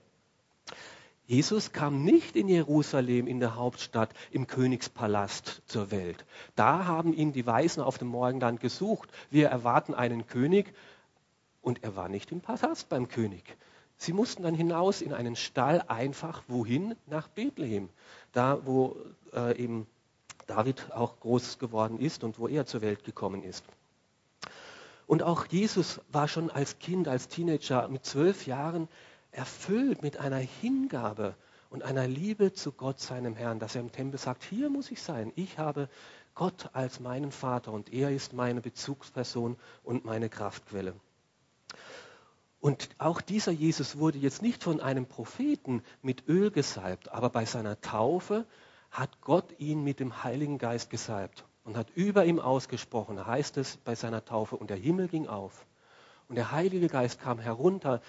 Jesus 1.26 1.73
kam 1.73 2.04
nicht 2.04 2.37
in 2.37 2.49
Jerusalem, 2.49 3.26
in 3.26 3.40
der 3.40 3.57
Hauptstadt, 3.57 4.11
im 4.30 4.47
Königspalast 4.47 5.62
zur 5.66 5.90
Welt. 5.90 6.25
Da 6.54 6.87
haben 6.87 7.12
ihn 7.12 7.33
die 7.33 7.47
Weisen 7.47 7.83
auf 7.83 7.99
dem 7.99 8.09
Morgenland 8.09 8.61
gesucht. 8.61 9.11
Wir 9.30 9.49
erwarten 9.49 9.95
einen 9.95 10.26
König 10.26 10.73
und 11.61 11.83
er 11.83 11.97
war 11.97 12.09
nicht 12.09 12.33
im 12.33 12.40
Palast 12.40 12.88
beim 12.88 13.09
König. 13.09 13.57
Sie 13.97 14.12
mussten 14.12 14.42
dann 14.42 14.54
hinaus 14.54 15.02
in 15.02 15.12
einen 15.12 15.37
Stall, 15.37 15.83
einfach 15.88 16.42
wohin? 16.49 16.95
Nach 17.07 17.28
Bethlehem, 17.28 17.88
da 18.33 18.64
wo 18.64 18.97
äh, 19.35 19.59
eben 19.61 19.87
David 20.49 20.90
auch 20.93 21.21
groß 21.21 21.59
geworden 21.59 22.00
ist 22.00 22.25
und 22.25 22.38
wo 22.40 22.49
er 22.49 22.67
zur 22.67 22.81
Welt 22.81 23.05
gekommen 23.05 23.45
ist. 23.45 23.64
Und 25.07 25.23
auch 25.23 25.47
Jesus 25.47 26.00
war 26.11 26.26
schon 26.26 26.50
als 26.50 26.78
Kind, 26.81 27.07
als 27.07 27.28
Teenager 27.28 27.87
mit 27.88 28.05
zwölf 28.05 28.47
Jahren 28.47 28.88
erfüllt 29.31 30.02
mit 30.02 30.19
einer 30.19 30.38
Hingabe 30.38 31.37
und 31.71 31.83
einer 31.83 32.09
Liebe 32.09 32.52
zu 32.52 32.73
Gott, 32.73 32.99
seinem 32.99 33.37
Herrn, 33.37 33.59
dass 33.59 33.75
er 33.75 33.83
im 33.83 33.93
Tempel 33.93 34.19
sagt, 34.19 34.43
hier 34.43 34.71
muss 34.71 34.90
ich 34.90 35.02
sein. 35.02 35.33
Ich 35.37 35.59
habe 35.59 35.88
Gott 36.35 36.71
als 36.73 36.99
meinen 37.00 37.31
Vater 37.31 37.73
und 37.73 37.93
er 37.93 38.11
ist 38.11 38.33
meine 38.33 38.61
Bezugsperson 38.61 39.57
und 39.83 40.05
meine 40.05 40.28
Kraftquelle. 40.28 40.95
Und 42.61 42.88
auch 42.99 43.21
dieser 43.21 43.52
Jesus 43.52 43.99
wurde 43.99 44.19
jetzt 44.19 44.43
nicht 44.43 44.64
von 44.64 44.81
einem 44.81 45.07
Propheten 45.07 45.83
mit 46.02 46.26
Öl 46.28 46.50
gesalbt, 46.50 47.12
aber 47.12 47.31
bei 47.31 47.45
seiner 47.45 47.81
Taufe 47.81 48.47
hat 48.90 49.21
Gott 49.21 49.59
ihn 49.59 49.85
mit 49.85 50.00
dem 50.00 50.25
Heiligen 50.25 50.59
Geist 50.59 50.90
gesalbt 50.90 51.45
und 51.64 51.76
hat 51.76 51.90
über 51.95 52.25
ihm 52.25 52.40
ausgesprochen, 52.40 53.26
heißt 53.26 53.57
es 53.59 53.76
bei 53.76 53.95
seiner 53.95 54.25
Taufe, 54.25 54.57
und 54.57 54.71
der 54.71 54.76
Himmel 54.76 55.09
ging 55.09 55.26
auf. 55.26 55.66
Und 56.28 56.37
der 56.37 56.52
Heilige 56.52 56.88
Geist 56.88 57.21
kam 57.21 57.38
herunter 57.38 58.02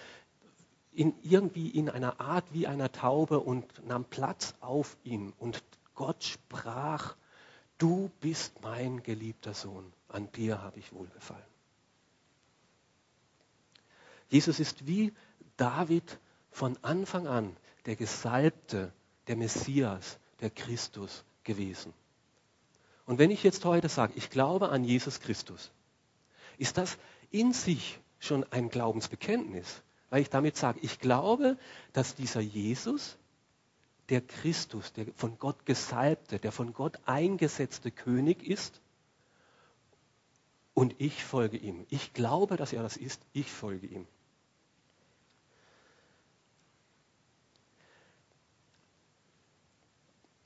in 0.91 1.13
irgendwie 1.21 1.69
in 1.69 1.89
einer 1.89 2.19
Art 2.19 2.45
wie 2.51 2.67
einer 2.67 2.91
Taube 2.91 3.39
und 3.39 3.86
nahm 3.86 4.05
Platz 4.05 4.55
auf 4.59 4.98
ihm. 5.03 5.33
Und 5.38 5.63
Gott 5.95 6.24
sprach, 6.24 7.15
du 7.77 8.09
bist 8.19 8.62
mein 8.62 9.03
geliebter 9.03 9.53
Sohn, 9.53 9.91
an 10.07 10.31
dir 10.31 10.62
habe 10.62 10.79
ich 10.79 10.91
wohlgefallen. 10.93 11.43
Jesus 14.29 14.59
ist 14.59 14.88
wie 14.88 15.13
David 15.57 16.19
von 16.51 16.77
Anfang 16.81 17.27
an 17.27 17.55
der 17.86 17.95
Gesalbte, 17.95 18.91
der 19.27 19.36
Messias, 19.36 20.19
der 20.41 20.50
Christus 20.50 21.24
gewesen. 21.43 21.93
Und 23.05 23.17
wenn 23.17 23.31
ich 23.31 23.43
jetzt 23.43 23.65
heute 23.65 23.89
sage, 23.89 24.13
ich 24.15 24.29
glaube 24.29 24.69
an 24.69 24.84
Jesus 24.84 25.19
Christus, 25.19 25.72
ist 26.58 26.77
das 26.77 26.98
in 27.31 27.53
sich 27.53 28.00
schon 28.19 28.46
ein 28.51 28.69
Glaubensbekenntnis 28.69 29.81
weil 30.10 30.22
ich 30.22 30.29
damit 30.29 30.58
sage, 30.58 30.79
ich 30.81 31.00
glaube, 31.00 31.58
dass 31.93 32.15
dieser 32.15 32.41
Jesus, 32.41 33.17
der 34.10 34.22
Christus, 34.22 34.91
der 34.93 35.05
von 35.15 35.38
Gott 35.38 35.65
gesalbte, 35.65 36.39
der 36.39 36.51
von 36.51 36.74
Gott 36.74 36.98
eingesetzte 37.05 37.91
König 37.91 38.43
ist 38.43 38.81
und 40.74 40.96
ich 40.98 41.24
folge 41.24 41.58
ihm. 41.58 41.86
Ich 41.89 42.13
glaube, 42.13 42.58
dass 42.58 42.74
er 42.74 42.81
das 42.81 42.98
ist, 42.98 43.22
ich 43.34 43.51
folge 43.51 43.88
ihm. 43.88 44.08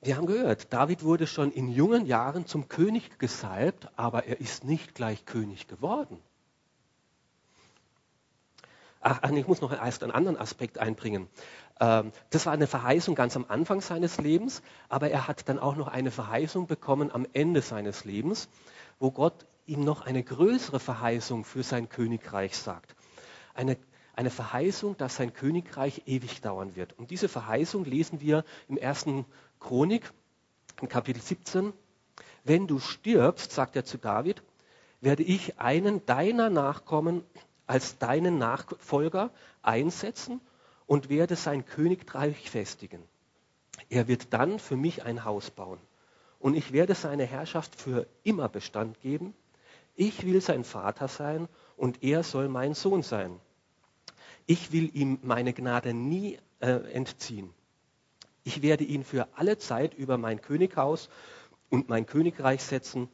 Wir 0.04 0.18
haben 0.18 0.26
gehört, 0.26 0.74
David 0.74 1.04
wurde 1.04 1.28
schon 1.28 1.52
in 1.52 1.70
jungen 1.70 2.06
Jahren 2.06 2.46
zum 2.46 2.68
König 2.68 3.20
gesalbt, 3.20 3.88
aber 3.96 4.26
er 4.26 4.42
ist 4.42 4.66
nicht 4.66 4.96
gleich 4.96 5.26
König 5.26 5.68
geworden. 5.70 6.20
Ach, 9.00 9.22
ich 9.32 9.48
muss 9.48 9.62
noch 9.62 9.72
erst 9.72 10.04
einen 10.04 10.12
anderen 10.12 10.38
Aspekt 10.38 10.78
einbringen. 10.78 11.30
Ähm, 11.80 12.12
das 12.32 12.46
war 12.46 12.54
eine 12.54 12.68
Verheißung 12.68 13.16
ganz 13.16 13.38
am 13.38 13.46
Anfang 13.48 13.80
seines 13.80 14.18
Lebens, 14.18 14.62
aber 14.90 15.10
er 15.10 15.28
hat 15.28 15.48
dann 15.48 15.58
auch 15.58 15.78
noch 15.78 15.88
eine 15.88 16.12
Verheißung 16.12 16.68
bekommen 16.68 17.10
am 17.10 17.26
Ende 17.32 17.62
seines 17.62 18.04
Lebens, 18.04 18.50
wo 19.00 19.12
Gott 19.12 19.46
ihm 19.66 19.86
noch 19.86 20.06
eine 20.06 20.24
größere 20.24 20.82
Verheißung 20.82 21.46
für 21.46 21.64
sein 21.64 21.88
Königreich 21.88 22.58
sagt. 22.58 22.96
Eine, 23.54 23.78
eine 24.16 24.30
Verheißung, 24.30 24.98
dass 24.98 25.16
sein 25.16 25.34
Königreich 25.34 26.04
ewig 26.06 26.42
dauern 26.42 26.76
wird. 26.76 26.98
Und 26.98 27.12
diese 27.12 27.28
Verheißung 27.28 27.86
lesen 27.86 28.22
wir 28.22 28.44
im 28.68 28.78
ersten 28.78 29.26
Chronik, 29.60 30.12
in 30.82 30.88
Kapitel 30.88 31.22
17. 31.22 31.74
Wenn 32.44 32.68
du 32.68 32.80
stirbst, 32.80 33.52
sagt 33.52 33.76
er 33.76 33.86
zu 33.86 33.98
David, 33.98 34.44
werde 35.02 35.24
ich 35.24 35.60
einen 35.60 36.06
deiner 36.06 36.50
Nachkommen 36.50 37.24
als 37.66 37.98
deinen 37.98 38.38
Nachfolger 38.38 39.32
einsetzen 39.62 40.42
und 40.86 41.10
werde 41.10 41.36
sein 41.36 41.66
Königreich 41.66 42.50
festigen. 42.50 43.04
Er 43.90 44.08
wird 44.08 44.34
dann 44.34 44.60
für 44.60 44.76
mich 44.76 45.04
ein 45.04 45.26
Haus 45.26 45.50
bauen 45.50 45.80
und 46.40 46.56
ich 46.56 46.72
werde 46.74 46.94
seine 46.94 47.26
Herrschaft 47.26 47.76
für 47.76 48.06
immer 48.24 48.50
Bestand 48.50 49.00
geben. 49.00 49.34
Ich 49.96 50.26
will 50.26 50.42
sein 50.42 50.64
Vater 50.64 51.08
sein 51.08 51.48
und 51.78 52.04
er 52.04 52.24
soll 52.24 52.50
mein 52.50 52.74
Sohn 52.74 53.02
sein. 53.02 53.40
Ich 54.46 54.72
will 54.72 54.90
ihm 54.94 55.20
meine 55.22 55.54
Gnade 55.54 55.94
nie 55.94 56.38
äh, 56.60 56.72
entziehen. 56.92 57.54
Ich 58.44 58.62
werde 58.62 58.84
ihn 58.84 59.04
für 59.04 59.28
alle 59.36 59.58
Zeit 59.58 59.94
über 59.94 60.18
mein 60.18 60.42
Könighaus 60.42 61.10
und 61.70 61.90
mein 61.90 62.06
Königreich 62.06 62.62
setzen 62.62 63.10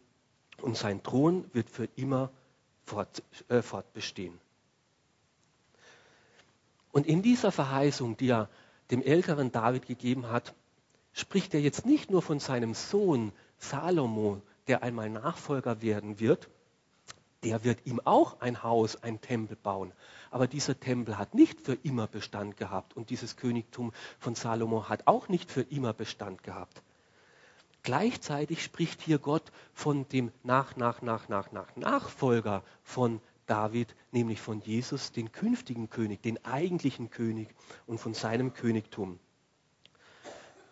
und 0.62 0.76
sein 0.76 1.04
Thron 1.04 1.46
wird 1.54 1.70
für 1.70 1.88
immer 1.96 2.32
fort, 2.84 3.24
äh, 3.48 3.62
fortbestehen. 3.62 4.40
Und 6.92 7.06
in 7.06 7.22
dieser 7.22 7.52
Verheißung, 7.52 8.18
die 8.18 8.30
er 8.30 8.50
dem 8.90 9.04
älteren 9.04 9.52
David 9.52 9.86
gegeben 9.86 10.30
hat, 10.30 10.56
spricht 11.14 11.54
er 11.54 11.62
jetzt 11.62 11.86
nicht 11.86 12.10
nur 12.10 12.22
von 12.22 12.40
seinem 12.40 12.74
Sohn 12.74 13.32
Salomo, 13.60 14.42
der 14.68 14.84
einmal 14.84 15.10
Nachfolger 15.10 15.82
werden 15.82 16.20
wird, 16.20 16.50
der 17.44 17.64
wird 17.64 17.86
ihm 17.86 18.02
auch 18.04 18.42
ein 18.42 18.64
Haus, 18.64 19.02
ein 19.02 19.22
Tempel 19.22 19.56
bauen. 19.56 19.94
Aber 20.32 20.48
dieser 20.48 20.80
Tempel 20.80 21.18
hat 21.18 21.34
nicht 21.34 21.62
für 21.62 21.74
immer 21.74 22.08
Bestand 22.08 22.58
gehabt 22.58 22.96
und 22.96 23.10
dieses 23.10 23.38
Königtum 23.38 23.94
von 24.20 24.36
Salomo 24.36 24.90
hat 24.90 25.08
auch 25.08 25.30
nicht 25.30 25.52
für 25.52 25.62
immer 25.62 25.94
Bestand 25.94 26.44
gehabt. 26.44 26.82
Gleichzeitig 27.84 28.64
spricht 28.64 29.02
hier 29.02 29.20
Gott 29.20 29.52
von 29.74 30.08
dem 30.10 30.32
nach, 30.44 30.76
nach, 30.76 31.02
nach, 31.02 31.30
nach, 31.30 31.52
nach 31.52 31.76
Nachfolger 31.76 32.64
von 32.84 33.22
David, 33.48 33.96
nämlich 34.12 34.42
von 34.42 34.62
Jesus, 34.62 35.12
den 35.12 35.32
künftigen 35.32 35.90
König, 35.90 36.22
den 36.22 36.44
eigentlichen 36.46 37.10
König 37.10 37.50
und 37.88 38.00
von 38.00 38.14
seinem 38.14 38.54
Königtum. 38.54 39.20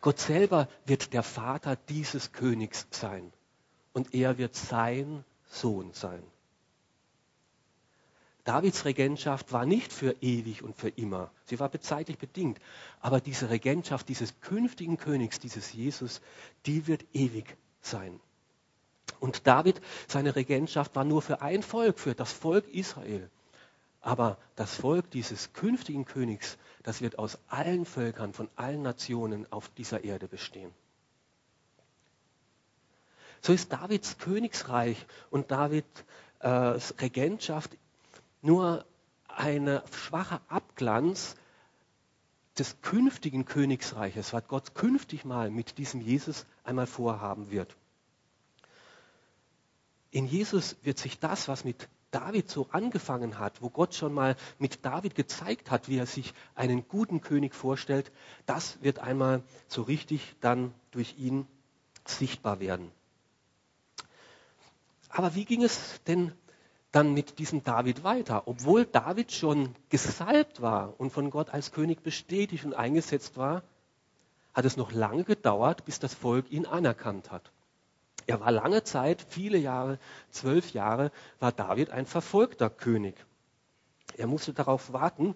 Gott 0.02 0.20
selber 0.20 0.68
wird 0.86 1.14
der 1.14 1.24
Vater 1.24 1.76
dieses 1.76 2.34
Königs 2.34 2.88
sein 2.92 3.32
und 3.94 4.14
er 4.14 4.38
wird 4.38 4.56
sein 4.56 5.24
Sohn 5.50 5.92
sein. 5.94 6.22
Davids 8.48 8.86
Regentschaft 8.86 9.52
war 9.52 9.66
nicht 9.66 9.92
für 9.92 10.16
ewig 10.22 10.64
und 10.64 10.78
für 10.78 10.88
immer. 10.88 11.32
Sie 11.44 11.60
war 11.60 11.70
zeitlich 11.82 12.18
bedingt. 12.18 12.62
Aber 13.02 13.20
diese 13.20 13.50
Regentschaft 13.50 14.08
dieses 14.08 14.40
künftigen 14.40 14.96
Königs, 14.96 15.40
dieses 15.40 15.74
Jesus, 15.74 16.22
die 16.66 16.88
wird 16.88 17.04
ewig 17.14 17.58
sein. 17.82 18.22
Und 19.20 19.48
David, 19.48 19.82
seine 20.08 20.38
Regentschaft 20.38 20.96
war 20.96 21.04
nur 21.04 21.22
für 21.22 21.42
ein 21.42 21.62
Volk, 21.62 22.00
für 22.00 22.16
das 22.16 22.32
Volk 22.32 22.66
Israel. 22.70 23.30
Aber 24.00 24.38
das 24.56 24.76
Volk 24.76 25.12
dieses 25.12 25.52
künftigen 25.52 26.06
Königs, 26.06 26.58
das 26.84 27.02
wird 27.02 27.20
aus 27.20 27.40
allen 27.50 27.86
Völkern, 27.86 28.32
von 28.32 28.48
allen 28.56 28.82
Nationen 28.82 29.52
auf 29.52 29.68
dieser 29.76 30.06
Erde 30.06 30.30
bestehen. 30.30 30.72
So 33.42 33.52
ist 33.52 33.74
Davids 33.74 34.18
Königsreich 34.20 35.06
und 35.32 35.52
Davids 35.52 36.06
äh, 36.40 36.48
Regentschaft 36.48 37.72
nur 38.48 38.86
ein 39.28 39.82
schwacher 39.92 40.42
Abglanz 40.48 41.36
des 42.58 42.82
künftigen 42.82 43.46
Königsreiches, 43.46 44.34
was 44.34 44.48
Gott 44.48 44.74
künftig 44.74 45.26
mal 45.26 45.52
mit 45.52 45.78
diesem 45.78 46.02
Jesus 46.02 46.46
einmal 46.64 46.88
vorhaben 46.88 47.52
wird. 47.52 47.76
In 50.10 50.26
Jesus 50.26 50.78
wird 50.82 50.98
sich 50.98 51.20
das, 51.20 51.48
was 51.48 51.66
mit 51.66 51.90
David 52.10 52.50
so 52.50 52.68
angefangen 52.72 53.38
hat, 53.38 53.62
wo 53.62 53.70
Gott 53.70 53.94
schon 53.94 54.14
mal 54.14 54.38
mit 54.58 54.86
David 54.86 55.14
gezeigt 55.14 55.70
hat, 55.70 55.90
wie 55.90 55.98
er 55.98 56.06
sich 56.06 56.34
einen 56.56 56.88
guten 56.88 57.20
König 57.20 57.54
vorstellt, 57.54 58.12
das 58.46 58.82
wird 58.82 59.00
einmal 59.00 59.44
so 59.68 59.82
richtig 59.82 60.36
dann 60.40 60.74
durch 60.92 61.18
ihn 61.20 61.46
sichtbar 62.06 62.62
werden. 62.62 62.92
Aber 65.10 65.36
wie 65.36 65.44
ging 65.46 65.64
es 65.64 66.02
denn 66.08 66.32
dann 66.92 67.14
mit 67.14 67.40
diesem 67.40 67.64
David 67.64 68.04
weiter? 68.04 68.48
Obwohl 68.48 68.86
David 68.86 69.32
schon 69.32 69.76
gesalbt 69.90 70.62
war 70.62 71.00
und 71.00 71.12
von 71.12 71.30
Gott 71.30 71.50
als 71.50 71.72
König 71.72 72.02
bestätigt 72.04 72.66
und 72.66 72.74
eingesetzt 72.74 73.38
war, 73.38 73.64
hat 74.54 74.66
es 74.66 74.78
noch 74.78 74.92
lange 74.92 75.24
gedauert, 75.24 75.86
bis 75.86 76.00
das 76.00 76.14
Volk 76.14 76.52
ihn 76.52 76.66
anerkannt 76.66 77.32
hat. 77.32 77.52
Er 78.26 78.40
war 78.40 78.52
lange 78.52 78.84
Zeit, 78.84 79.26
viele 79.30 79.58
Jahre, 79.58 80.00
zwölf 80.32 80.74
Jahre, 80.74 81.12
war 81.40 81.52
David 81.52 81.92
ein 81.92 82.06
verfolgter 82.06 82.70
König. 82.70 83.16
Er 84.18 84.28
musste 84.28 84.54
darauf 84.54 84.92
warten, 84.92 85.36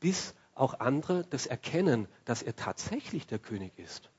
bis 0.00 0.34
auch 0.54 0.80
andere 0.80 1.24
das 1.30 1.46
erkennen, 1.46 2.06
dass 2.24 2.42
er 2.42 2.54
tatsächlich 2.54 3.26
der 3.26 3.38
König 3.38 3.78
ist. 3.78 4.10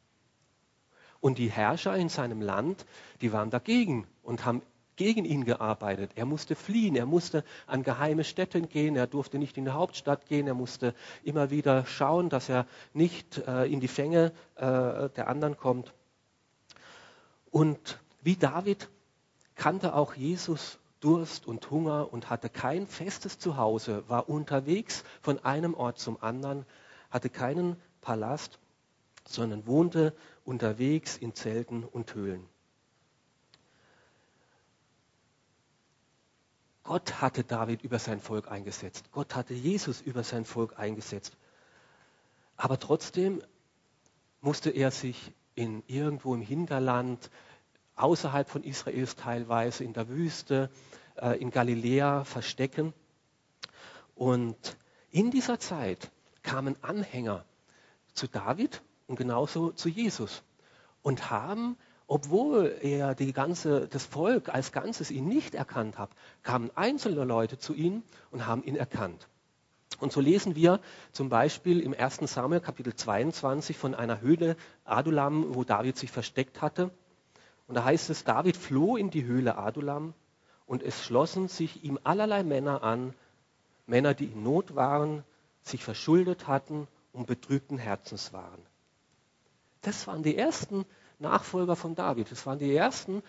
Und 1.20 1.38
die 1.38 1.50
Herrscher 1.50 1.96
in 1.96 2.10
seinem 2.10 2.42
Land, 2.42 2.86
die 3.22 3.32
waren 3.32 3.50
dagegen 3.50 4.08
und 4.24 4.46
haben 4.46 4.62
gegen 4.96 5.26
ihn 5.26 5.46
gearbeitet. 5.46 6.12
Er 6.16 6.26
musste 6.26 6.56
fliehen, 6.56 6.96
er 6.96 7.06
musste 7.06 7.44
an 7.68 7.84
geheime 7.84 8.24
Städte 8.24 8.62
gehen, 8.62 8.96
er 8.96 9.08
durfte 9.08 9.40
nicht 9.40 9.58
in 9.58 9.66
die 9.66 9.72
Hauptstadt 9.72 10.28
gehen, 10.28 10.48
er 10.48 10.54
musste 10.54 10.94
immer 11.24 11.50
wieder 11.50 11.86
schauen, 11.86 12.30
dass 12.30 12.50
er 12.50 12.66
nicht 12.94 13.40
äh, 13.48 13.66
in 13.66 13.80
die 13.80 13.88
Fänge 13.88 14.32
äh, 14.56 15.10
der 15.10 15.28
anderen 15.28 15.58
kommt. 15.58 15.94
Und 17.52 18.00
wie 18.22 18.36
David 18.36 18.90
kannte 19.56 19.96
auch 19.96 20.16
Jesus 20.16 20.80
Durst 21.00 21.48
und 21.48 21.70
Hunger 21.70 22.14
und 22.14 22.30
hatte 22.30 22.50
kein 22.50 22.88
festes 22.88 23.38
Zuhause, 23.38 24.04
war 24.08 24.30
unterwegs 24.30 25.04
von 25.22 25.44
einem 25.44 25.74
Ort 25.74 26.00
zum 26.00 26.22
anderen, 26.24 26.66
hatte 27.12 27.30
keinen 27.30 27.76
Palast, 28.00 28.58
sondern 29.26 29.68
wohnte 29.68 30.14
unterwegs 30.46 31.18
in 31.18 31.36
Zelten 31.36 31.84
und 31.84 32.16
Höhlen. 32.16 32.48
Gott 36.84 37.22
hatte 37.22 37.44
David 37.44 37.82
über 37.84 37.98
sein 37.98 38.20
Volk 38.20 38.52
eingesetzt. 38.52 39.12
Gott 39.12 39.36
hatte 39.36 39.54
Jesus 39.54 40.02
über 40.02 40.24
sein 40.24 40.44
Volk 40.44 40.78
eingesetzt. 40.78 41.38
Aber 42.58 42.80
trotzdem 42.80 43.42
musste 44.42 44.70
er 44.70 44.92
sich 44.92 45.32
in 45.56 45.84
irgendwo 45.88 46.36
im 46.36 46.42
Hinterland, 46.42 47.30
außerhalb 47.96 48.50
von 48.50 48.64
Israels 48.64 49.16
teilweise, 49.16 49.84
in 49.84 49.94
der 49.94 50.10
Wüste, 50.10 50.70
äh, 51.16 51.40
in 51.40 51.52
Galiläa 51.52 52.26
verstecken. 52.26 52.94
Und 54.16 54.78
in 55.10 55.32
dieser 55.32 55.60
Zeit 55.60 56.12
kamen 56.42 56.76
Anhänger 56.84 57.46
zu 58.14 58.28
David 58.28 58.82
und 59.08 59.16
genauso 59.16 59.72
zu 59.72 59.90
Jesus 59.90 60.44
und 61.02 61.30
haben 61.30 61.78
obwohl 62.08 62.76
er 62.82 63.16
die 63.16 63.34
ganze, 63.34 63.88
das 63.88 64.06
Volk 64.06 64.50
als 64.50 64.72
Ganzes 64.72 65.12
ihn 65.12 65.28
nicht 65.28 65.56
erkannt 65.56 65.98
hat, 65.98 66.10
kamen 66.44 66.70
einzelne 66.76 67.24
Leute 67.24 67.58
zu 67.58 67.74
ihm 67.74 68.04
und 68.32 68.46
haben 68.46 68.64
ihn 68.64 68.76
erkannt. 68.76 69.28
Und 70.00 70.12
so 70.12 70.20
lesen 70.20 70.56
wir 70.56 70.80
zum 71.12 71.30
Beispiel 71.30 71.80
im 71.80 71.94
1. 71.94 72.20
Samuel 72.24 72.60
Kapitel 72.60 72.94
22 72.94 73.78
von 73.78 73.96
einer 73.96 74.22
Höhle 74.22 74.58
Adulam, 74.86 75.56
wo 75.56 75.64
David 75.64 75.98
sich 75.98 76.12
versteckt 76.12 76.62
hatte. 76.62 76.92
Und 77.68 77.76
da 77.76 77.86
heißt 77.86 78.10
es, 78.10 78.24
David 78.24 78.58
floh 78.58 78.98
in 78.98 79.10
die 79.10 79.24
Höhle 79.24 79.58
Adulam 79.58 80.14
und 80.66 80.84
es 80.84 81.06
schlossen 81.06 81.48
sich 81.48 81.84
ihm 81.84 82.00
allerlei 82.04 82.44
Männer 82.44 82.84
an, 82.84 83.14
Männer, 83.86 84.14
die 84.14 84.26
in 84.26 84.44
Not 84.44 84.76
waren, 84.76 85.24
sich 85.62 85.84
verschuldet 85.84 86.48
hatten 86.48 86.88
und 87.14 87.28
betrübten 87.28 87.78
Herzens 87.78 88.34
waren. 88.34 88.62
Das 89.82 90.08
waren 90.08 90.24
die 90.24 90.38
ersten 90.38 90.86
Nachfolger 91.24 91.76
von 91.76 91.96
David. 91.96 92.32
Das 92.32 92.46
waren 92.46 92.60
die 92.60 92.76
ersten, 92.76 93.24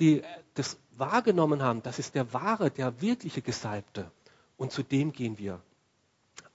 die 0.00 0.22
das 0.54 0.78
wahrgenommen 0.96 1.62
haben. 1.62 1.82
Das 1.82 1.98
ist 1.98 2.14
der 2.14 2.32
wahre, 2.32 2.70
der 2.70 3.00
wirkliche 3.00 3.42
Gesalbte. 3.42 4.10
Und 4.56 4.72
zu 4.72 4.82
dem 4.82 5.12
gehen 5.12 5.38
wir. 5.38 5.60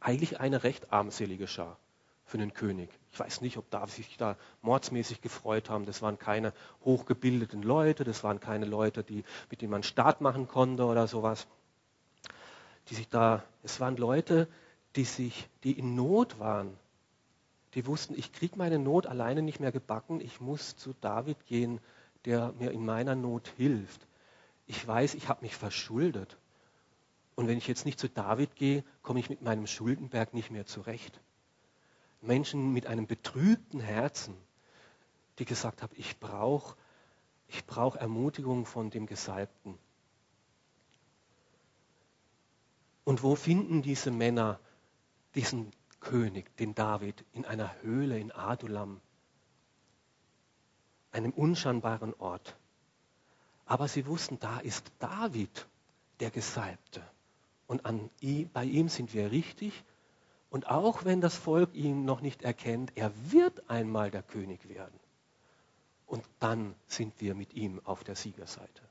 Eigentlich 0.01 0.39
eine 0.39 0.63
recht 0.63 0.91
armselige 0.91 1.48
Schar 1.48 1.77
für 2.25 2.38
einen 2.38 2.53
König. 2.53 2.89
Ich 3.12 3.19
weiß 3.19 3.41
nicht, 3.41 3.58
ob 3.58 3.69
David 3.69 3.89
sich 3.93 4.17
da 4.17 4.38
mordsmäßig 4.62 5.22
gefreut 5.22 5.69
haben. 5.69 5.86
Das 5.86 6.01
waren 6.01 6.19
keine 6.19 6.53
hochgebildeten 6.86 7.63
Leute, 7.63 8.03
das 8.03 8.24
waren 8.24 8.39
keine 8.39 8.65
Leute, 8.65 9.03
die, 9.03 9.24
mit 9.50 9.62
denen 9.62 9.72
man 9.72 9.84
Staat 9.84 10.22
machen 10.22 10.48
konnte 10.48 10.86
oder 10.86 11.08
sowas. 11.08 11.48
Die 12.89 12.96
sich 12.96 13.10
da, 13.10 13.43
es 13.63 13.79
waren 13.79 13.98
Leute, 13.98 14.48
die 14.96 15.03
sich, 15.03 15.50
die 15.63 15.77
in 15.77 15.96
Not 15.96 16.39
waren, 16.39 16.77
die 17.76 17.86
wussten, 17.86 18.18
ich 18.18 18.34
kriege 18.34 18.58
meine 18.58 18.80
Not 18.80 19.06
alleine 19.06 19.42
nicht 19.42 19.60
mehr 19.60 19.72
gebacken, 19.72 20.22
ich 20.22 20.40
muss 20.40 20.75
zu 20.75 20.94
David 21.01 21.46
gehen, 21.46 21.79
der 22.25 22.53
mir 22.53 22.72
in 22.72 22.86
meiner 22.86 23.16
Not 23.16 23.48
hilft. 23.58 24.08
Ich 24.66 24.86
weiß, 24.86 25.16
ich 25.16 25.29
habe 25.29 25.44
mich 25.44 25.55
verschuldet. 25.55 26.38
Und 27.36 27.48
wenn 27.48 27.58
ich 27.58 27.68
jetzt 27.68 27.86
nicht 27.86 28.00
zu 28.00 28.10
David 28.10 28.55
gehe, 28.55 28.84
komme 29.01 29.20
ich 29.20 29.29
mit 29.29 29.42
meinem 29.42 29.68
Schuldenberg 29.68 30.34
nicht 30.34 30.51
mehr 30.51 30.66
zurecht. 30.66 31.22
Menschen 32.22 32.74
mit 32.74 32.86
einem 32.86 33.08
betrübten 33.08 33.79
Herzen, 33.79 34.36
die 35.38 35.46
gesagt 35.46 35.82
haben, 35.82 35.94
ich 35.96 36.20
brauche 36.20 36.75
ich 37.50 37.66
brauch 37.66 37.96
Ermutigung 37.96 38.66
von 38.66 38.90
dem 38.92 39.08
Gesalbten. 39.08 39.77
Und 43.03 43.24
wo 43.24 43.36
finden 43.36 43.82
diese 43.82 44.12
Männer 44.12 44.60
diesen 45.34 45.72
König, 46.00 46.55
den 46.57 46.75
David, 46.75 47.24
in 47.33 47.46
einer 47.46 47.81
Höhle 47.81 48.20
in 48.20 48.31
Adulam, 48.31 49.01
einem 51.12 51.31
unscheinbaren 51.31 52.14
Ort. 52.16 52.55
Aber 53.66 53.88
sie 53.88 54.05
wussten, 54.07 54.40
da 54.40 54.59
ist 54.59 54.92
David, 55.00 55.68
der 56.20 56.31
Gesalbte. 56.31 57.03
Und 57.68 57.85
an, 57.85 58.09
bei 58.53 58.66
ihm 58.66 58.90
sind 58.90 59.14
wir 59.14 59.31
richtig. 59.31 59.83
Und 60.50 60.68
auch 60.68 61.05
wenn 61.05 61.22
das 61.22 61.35
Volk 61.35 61.74
ihn 61.75 62.05
noch 62.05 62.22
nicht 62.22 62.42
erkennt, 62.42 62.92
er 62.96 63.12
wird 63.31 63.70
einmal 63.70 64.09
der 64.09 64.24
König 64.24 64.68
werden. 64.68 65.00
Und 66.07 66.24
dann 66.40 66.74
sind 66.88 67.22
wir 67.22 67.35
mit 67.35 67.53
ihm 67.53 67.79
auf 67.85 68.03
der 68.03 68.16
Siegerseite. 68.16 68.81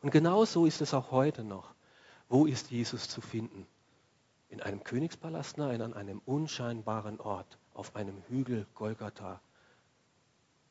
Und 0.00 0.12
genau 0.12 0.44
so 0.44 0.66
ist 0.66 0.80
es 0.80 0.94
auch 0.94 1.10
heute 1.10 1.42
noch. 1.42 1.74
Wo 2.28 2.46
ist 2.46 2.70
Jesus 2.70 3.08
zu 3.08 3.20
finden? 3.20 3.66
In 4.50 4.60
einem 4.60 4.84
Königspalast? 4.84 5.58
Nein, 5.58 5.80
an 5.80 5.94
einem 5.94 6.20
unscheinbaren 6.26 7.20
Ort, 7.20 7.58
auf 7.72 7.96
einem 7.96 8.22
Hügel 8.28 8.66
Golgatha, 8.74 9.40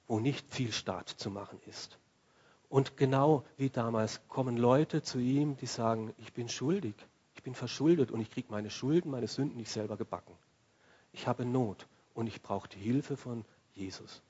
wo 0.08 0.20
nicht 0.20 0.54
viel 0.54 0.72
Staat 0.72 1.10
zu 1.10 1.32
machen 1.32 1.60
ist. 1.66 1.98
Und 2.70 2.98
genau 2.98 3.44
wie 3.58 3.70
damals 3.70 4.22
kommen 4.28 4.58
Leute 4.58 5.02
zu 5.02 5.18
ihm, 5.18 5.58
die 5.58 5.66
sagen, 5.66 6.14
ich 6.18 6.34
bin 6.34 6.50
schuldig, 6.50 6.94
ich 7.36 7.42
bin 7.42 7.56
verschuldet 7.56 8.12
und 8.12 8.20
ich 8.20 8.30
kriege 8.30 8.52
meine 8.52 8.70
Schulden, 8.70 9.10
meine 9.10 9.28
Sünden 9.28 9.58
nicht 9.58 9.72
selber 9.72 9.98
gebacken. 9.98 10.36
Ich 11.12 11.26
habe 11.26 11.46
Not 11.46 11.88
und 12.14 12.28
ich 12.28 12.42
brauche 12.42 12.70
die 12.70 12.78
Hilfe 12.78 13.18
von 13.18 13.44
Jesus. 13.74 14.22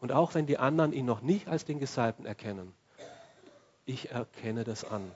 Und 0.00 0.12
auch 0.12 0.34
wenn 0.34 0.46
die 0.46 0.58
anderen 0.58 0.92
ihn 0.92 1.04
noch 1.04 1.20
nicht 1.20 1.46
als 1.46 1.64
den 1.64 1.78
Gesalbten 1.78 2.26
erkennen, 2.26 2.72
ich 3.84 4.10
erkenne 4.10 4.64
das 4.64 4.84
an. 4.84 5.10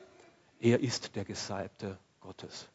Er 0.60 0.80
ist 0.80 1.16
der 1.16 1.24
Gesalbte 1.24 1.98
Gottes. 2.20 2.68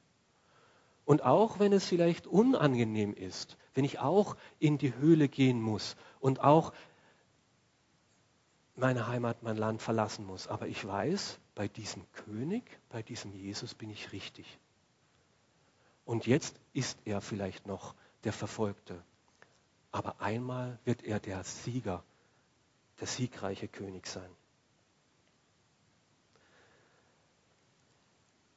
Und 1.10 1.24
auch 1.24 1.58
wenn 1.58 1.74
es 1.74 1.86
vielleicht 1.86 2.28
unangenehm 2.28 3.15
ist, 3.15 3.58
wenn 3.74 3.84
ich 3.84 3.98
auch 3.98 4.38
in 4.60 4.78
die 4.78 4.93
Höhle 4.93 5.28
gehen 5.28 5.60
muss 5.60 5.95
und 6.19 6.41
auch 6.41 6.72
meine 8.76 9.08
Heimat, 9.08 9.41
mein 9.41 9.58
Land 9.58 9.82
verlassen 9.82 10.24
muss. 10.24 10.48
Aber 10.48 10.67
ich 10.67 10.86
weiß, 10.86 11.39
bei 11.56 11.67
diesem 11.67 12.04
König, 12.12 12.80
bei 12.89 13.02
diesem 13.02 13.34
Jesus 13.34 13.74
bin 13.74 13.89
ich 13.89 14.12
richtig. 14.12 14.60
Und 16.06 16.28
jetzt 16.28 16.60
ist 16.74 17.00
er 17.06 17.22
vielleicht 17.22 17.65
noch 17.65 17.95
der 18.24 18.32
Verfolgte. 18.32 19.04
Aber 19.91 20.22
einmal 20.22 20.78
wird 20.86 21.02
er 21.02 21.19
der 21.19 21.43
Sieger, 21.43 22.04
der 23.00 23.08
siegreiche 23.08 23.67
König 23.67 24.06
sein. 24.06 24.30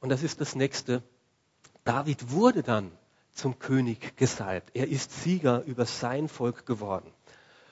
Und 0.01 0.09
das 0.09 0.21
ist 0.21 0.39
das 0.39 0.53
nächste, 0.53 1.01
David 1.83 2.31
wurde 2.31 2.63
dann 2.63 2.91
zum 3.33 3.59
König 3.59 4.15
gesalbt. 4.15 4.71
Er 4.73 4.87
ist 4.87 5.23
Sieger 5.23 5.63
über 5.63 5.85
sein 5.85 6.27
Volk 6.27 6.65
geworden. 6.65 7.11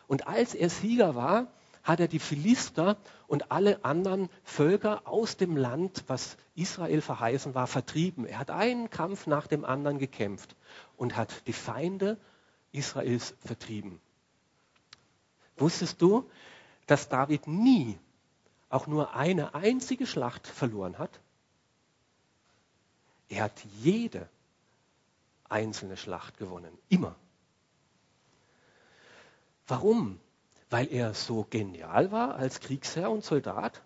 Und 0.07 0.27
als 0.27 0.53
er 0.53 0.69
Sieger 0.69 1.15
war, 1.15 1.47
hat 1.83 1.99
er 1.99 2.07
die 2.07 2.19
Philister 2.19 2.97
und 3.27 3.51
alle 3.51 3.83
anderen 3.85 4.29
Völker 4.43 5.07
aus 5.07 5.37
dem 5.37 5.57
Land, 5.57 6.03
was 6.07 6.37
Israel 6.55 7.01
verheißen 7.01 7.55
war, 7.55 7.67
vertrieben. 7.67 8.25
Er 8.25 8.39
hat 8.39 8.51
einen 8.51 8.89
Kampf 8.89 9.25
nach 9.25 9.47
dem 9.47 9.65
anderen 9.65 9.97
gekämpft 9.97 10.55
und 10.97 11.15
hat 11.15 11.47
die 11.47 11.53
Feinde 11.53 12.17
Israels 12.71 13.35
vertrieben. 13.39 13.99
Wusstest 15.57 16.01
du, 16.01 16.29
dass 16.85 17.09
David 17.09 17.47
nie 17.47 17.97
auch 18.69 18.87
nur 18.87 19.15
eine 19.15 19.55
einzige 19.55 20.05
Schlacht 20.05 20.47
verloren 20.47 20.97
hat? 20.97 21.19
Er 23.31 23.45
hat 23.45 23.63
jede 23.79 24.27
einzelne 25.47 25.95
Schlacht 25.95 26.37
gewonnen. 26.37 26.77
Immer. 26.89 27.15
Warum? 29.67 30.19
Weil 30.69 30.91
er 30.91 31.13
so 31.13 31.47
genial 31.49 32.11
war 32.11 32.35
als 32.35 32.59
Kriegsherr 32.59 33.09
und 33.09 33.23
Soldat? 33.23 33.81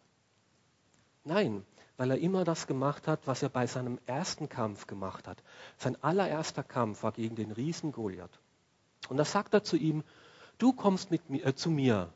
Nein, 1.24 1.64
weil 1.96 2.10
er 2.10 2.18
immer 2.18 2.44
das 2.44 2.66
gemacht 2.66 3.08
hat, 3.08 3.28
was 3.28 3.44
er 3.44 3.50
bei 3.50 3.68
seinem 3.68 4.00
ersten 4.08 4.50
Kampf 4.50 4.88
gemacht 4.88 5.28
hat. 5.28 5.44
Sein 5.78 5.96
allererster 6.04 6.64
Kampf 6.64 7.04
war 7.04 7.12
gegen 7.12 7.36
den 7.36 7.52
Riesen 7.52 7.92
Goliath. 7.92 8.40
Und 9.10 9.18
da 9.18 9.26
sagt 9.26 9.54
er 9.54 9.64
zu 9.64 9.78
ihm, 9.78 10.04
du 10.58 10.74
kommst 10.74 11.12
mit 11.12 11.30
mir, 11.30 11.46
äh, 11.46 11.54
zu 11.54 11.70
mir 11.70 12.12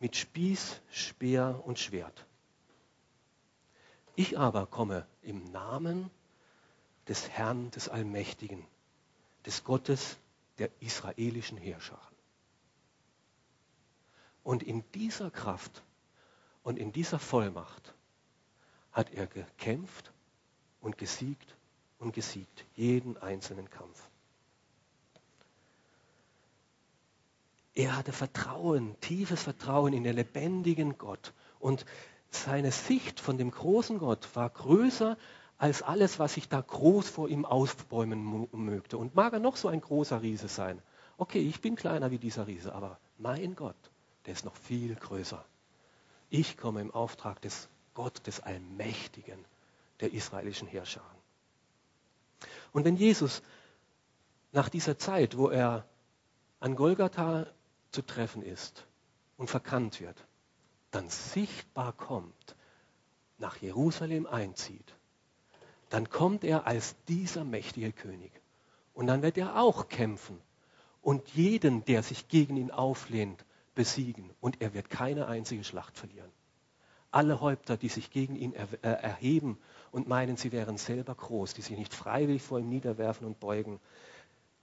mit 0.00 0.16
Spieß, 0.16 0.82
Speer 0.90 1.62
und 1.64 1.78
Schwert. 1.78 2.26
Ich 4.16 4.38
aber 4.38 4.66
komme 4.66 5.06
im 5.22 5.42
Namen 5.50 6.10
des 7.08 7.28
Herrn, 7.30 7.70
des 7.70 7.88
Allmächtigen, 7.88 8.64
des 9.44 9.64
Gottes 9.64 10.16
der 10.58 10.70
israelischen 10.80 11.58
Herrscher. 11.58 12.00
Und 14.42 14.62
in 14.62 14.84
dieser 14.92 15.30
Kraft 15.30 15.82
und 16.62 16.78
in 16.78 16.92
dieser 16.92 17.18
Vollmacht 17.18 17.94
hat 18.92 19.12
er 19.12 19.26
gekämpft 19.26 20.12
und 20.80 20.98
gesiegt 20.98 21.56
und 21.98 22.12
gesiegt, 22.12 22.64
jeden 22.74 23.16
einzelnen 23.18 23.70
Kampf. 23.70 24.08
Er 27.74 27.94
hatte 27.94 28.12
Vertrauen, 28.12 28.98
tiefes 29.00 29.42
Vertrauen 29.42 29.92
in 29.92 30.02
den 30.02 30.16
lebendigen 30.16 30.96
Gott. 30.96 31.34
Und 31.58 31.84
seine 32.30 32.72
Sicht 32.72 33.20
von 33.20 33.36
dem 33.36 33.50
großen 33.50 33.98
Gott 33.98 34.34
war 34.34 34.48
größer 34.48 35.18
als 35.58 35.82
alles, 35.82 36.18
was 36.18 36.34
sich 36.34 36.48
da 36.48 36.60
groß 36.60 37.08
vor 37.08 37.28
ihm 37.28 37.44
aufbäumen 37.44 38.48
mögte. 38.52 38.98
Und 38.98 39.14
mag 39.14 39.32
er 39.32 39.38
noch 39.38 39.56
so 39.56 39.68
ein 39.68 39.80
großer 39.80 40.22
Riese 40.22 40.48
sein. 40.48 40.82
Okay, 41.16 41.40
ich 41.40 41.60
bin 41.60 41.76
kleiner 41.76 42.10
wie 42.10 42.18
dieser 42.18 42.46
Riese, 42.46 42.74
aber 42.74 42.98
mein 43.18 43.56
Gott, 43.56 43.76
der 44.26 44.34
ist 44.34 44.44
noch 44.44 44.56
viel 44.56 44.94
größer. 44.94 45.42
Ich 46.28 46.58
komme 46.58 46.80
im 46.80 46.90
Auftrag 46.90 47.40
des 47.40 47.68
Gott, 47.94 48.26
des 48.26 48.40
Allmächtigen, 48.40 49.42
der 50.00 50.12
israelischen 50.12 50.68
Herrscher. 50.68 51.04
Und 52.72 52.84
wenn 52.84 52.96
Jesus 52.96 53.42
nach 54.52 54.68
dieser 54.68 54.98
Zeit, 54.98 55.38
wo 55.38 55.48
er 55.48 55.86
an 56.60 56.76
Golgatha 56.76 57.46
zu 57.92 58.02
treffen 58.02 58.42
ist 58.42 58.86
und 59.38 59.48
verkannt 59.48 60.00
wird, 60.00 60.26
dann 60.90 61.08
sichtbar 61.08 61.94
kommt, 61.94 62.56
nach 63.38 63.56
Jerusalem 63.56 64.26
einzieht, 64.26 64.94
dann 65.88 66.08
kommt 66.08 66.44
er 66.44 66.66
als 66.66 66.96
dieser 67.08 67.44
mächtige 67.44 67.92
König. 67.92 68.32
Und 68.94 69.06
dann 69.06 69.22
wird 69.22 69.38
er 69.38 69.60
auch 69.60 69.88
kämpfen 69.88 70.38
und 71.02 71.28
jeden, 71.28 71.84
der 71.84 72.02
sich 72.02 72.28
gegen 72.28 72.56
ihn 72.56 72.70
auflehnt, 72.70 73.44
besiegen. 73.74 74.30
Und 74.40 74.60
er 74.60 74.74
wird 74.74 74.90
keine 74.90 75.26
einzige 75.26 75.62
Schlacht 75.64 75.96
verlieren. 75.96 76.30
Alle 77.12 77.40
Häupter, 77.40 77.76
die 77.76 77.88
sich 77.88 78.10
gegen 78.10 78.34
ihn 78.36 78.52
er, 78.52 78.68
äh, 78.82 79.02
erheben 79.02 79.58
und 79.92 80.08
meinen, 80.08 80.36
sie 80.36 80.50
wären 80.50 80.76
selber 80.76 81.14
groß, 81.14 81.54
die 81.54 81.62
sich 81.62 81.76
nicht 81.78 81.94
freiwillig 81.94 82.42
vor 82.42 82.58
ihm 82.58 82.68
niederwerfen 82.68 83.26
und 83.26 83.38
beugen, 83.38 83.80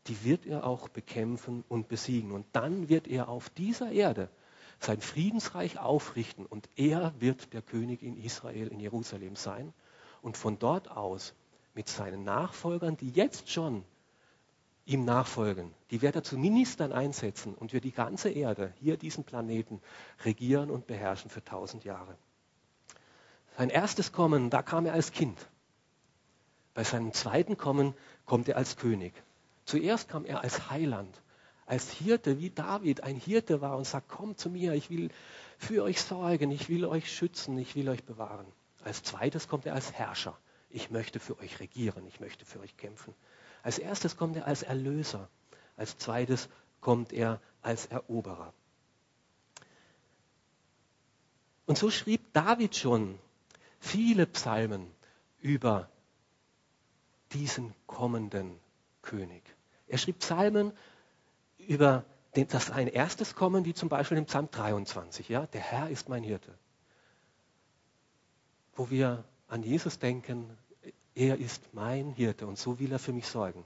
die 0.07 0.25
wird 0.25 0.45
er 0.45 0.65
auch 0.65 0.89
bekämpfen 0.89 1.63
und 1.69 1.87
besiegen. 1.87 2.31
Und 2.31 2.45
dann 2.51 2.89
wird 2.89 3.07
er 3.07 3.29
auf 3.29 3.49
dieser 3.49 3.91
Erde 3.91 4.29
sein 4.79 4.99
Friedensreich 4.99 5.79
aufrichten 5.79 6.45
und 6.45 6.67
er 6.75 7.13
wird 7.19 7.53
der 7.53 7.61
König 7.61 8.03
in 8.03 8.17
Israel, 8.17 8.67
in 8.67 8.79
Jerusalem 8.79 9.35
sein 9.35 9.73
und 10.23 10.37
von 10.37 10.57
dort 10.57 10.89
aus 10.89 11.35
mit 11.75 11.87
seinen 11.87 12.23
Nachfolgern, 12.23 12.97
die 12.97 13.09
jetzt 13.09 13.51
schon 13.51 13.83
ihm 14.85 15.05
nachfolgen, 15.05 15.73
die 15.91 16.01
wird 16.01 16.15
er 16.15 16.23
zu 16.23 16.37
Ministern 16.37 16.91
einsetzen 16.91 17.53
und 17.53 17.73
wird 17.73 17.83
die 17.83 17.91
ganze 17.91 18.29
Erde, 18.29 18.73
hier 18.79 18.97
diesen 18.97 19.23
Planeten, 19.23 19.81
regieren 20.25 20.71
und 20.71 20.87
beherrschen 20.87 21.29
für 21.29 21.43
tausend 21.43 21.83
Jahre. 21.83 22.17
Sein 23.57 23.69
erstes 23.69 24.11
Kommen, 24.11 24.49
da 24.49 24.61
kam 24.61 24.85
er 24.85 24.93
als 24.93 25.11
Kind. 25.11 25.37
Bei 26.73 26.83
seinem 26.83 27.13
zweiten 27.13 27.57
Kommen 27.57 27.93
kommt 28.25 28.49
er 28.49 28.57
als 28.57 28.77
König. 28.77 29.13
Zuerst 29.65 30.09
kam 30.09 30.25
er 30.25 30.41
als 30.41 30.69
Heiland, 30.69 31.21
als 31.65 31.89
Hirte, 31.91 32.39
wie 32.39 32.49
David 32.49 33.03
ein 33.03 33.15
Hirte 33.15 33.61
war 33.61 33.77
und 33.77 33.85
sagt, 33.85 34.09
kommt 34.09 34.39
zu 34.39 34.49
mir, 34.49 34.73
ich 34.73 34.89
will 34.89 35.11
für 35.57 35.83
euch 35.83 36.01
sorgen, 36.01 36.51
ich 36.51 36.67
will 36.67 36.85
euch 36.85 37.13
schützen, 37.13 37.57
ich 37.57 37.75
will 37.75 37.87
euch 37.89 38.03
bewahren. 38.03 38.47
Als 38.83 39.03
zweites 39.03 39.47
kommt 39.47 39.65
er 39.65 39.73
als 39.73 39.93
Herrscher. 39.93 40.37
Ich 40.69 40.89
möchte 40.89 41.19
für 41.19 41.37
euch 41.39 41.59
regieren, 41.59 42.05
ich 42.07 42.19
möchte 42.19 42.45
für 42.45 42.59
euch 42.59 42.75
kämpfen. 42.77 43.13
Als 43.61 43.79
erstes 43.79 44.17
kommt 44.17 44.35
er 44.35 44.47
als 44.47 44.63
Erlöser. 44.63 45.29
Als 45.77 45.97
zweites 45.97 46.49
kommt 46.81 47.13
er 47.13 47.39
als 47.61 47.85
Eroberer. 47.85 48.53
Und 51.65 51.77
so 51.77 51.89
schrieb 51.89 52.33
David 52.33 52.75
schon 52.75 53.17
viele 53.79 54.25
Psalmen 54.25 54.91
über 55.39 55.89
diesen 57.31 57.73
kommenden 57.87 58.59
König. 59.01 59.43
Er 59.87 59.97
schrieb 59.97 60.19
Psalmen 60.19 60.73
über 61.57 62.03
das 62.33 62.71
ein 62.71 62.87
erstes 62.87 63.35
Kommen, 63.35 63.65
wie 63.65 63.73
zum 63.73 63.89
Beispiel 63.89 64.17
im 64.17 64.25
Psalm 64.25 64.49
23. 64.51 65.29
Ja? 65.29 65.45
Der 65.47 65.61
Herr 65.61 65.89
ist 65.89 66.09
mein 66.09 66.23
Hirte. 66.23 66.53
Wo 68.75 68.89
wir 68.89 69.23
an 69.47 69.63
Jesus 69.63 69.99
denken, 69.99 70.49
er 71.15 71.37
ist 71.37 71.73
mein 71.73 72.09
Hirte 72.11 72.47
und 72.47 72.57
so 72.57 72.79
will 72.79 72.91
er 72.91 72.99
für 72.99 73.13
mich 73.13 73.27
sorgen. 73.27 73.63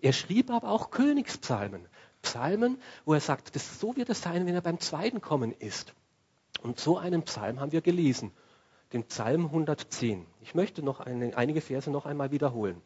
Er 0.00 0.12
schrieb 0.12 0.50
aber 0.50 0.70
auch 0.70 0.90
Königspsalmen. 0.90 1.86
Psalmen, 2.22 2.80
wo 3.04 3.14
er 3.14 3.20
sagt, 3.20 3.54
das, 3.54 3.78
so 3.78 3.96
wird 3.96 4.08
es 4.08 4.22
sein, 4.22 4.46
wenn 4.46 4.54
er 4.54 4.60
beim 4.60 4.80
zweiten 4.80 5.20
Kommen 5.20 5.52
ist. 5.52 5.94
Und 6.62 6.80
so 6.80 6.98
einen 6.98 7.22
Psalm 7.22 7.60
haben 7.60 7.72
wir 7.72 7.82
gelesen, 7.82 8.32
den 8.92 9.04
Psalm 9.04 9.46
110. 9.46 10.26
Ich 10.42 10.54
möchte 10.54 10.82
noch 10.82 11.00
eine, 11.00 11.36
einige 11.36 11.60
Verse 11.60 11.90
noch 11.90 12.06
einmal 12.06 12.32
wiederholen. 12.32 12.80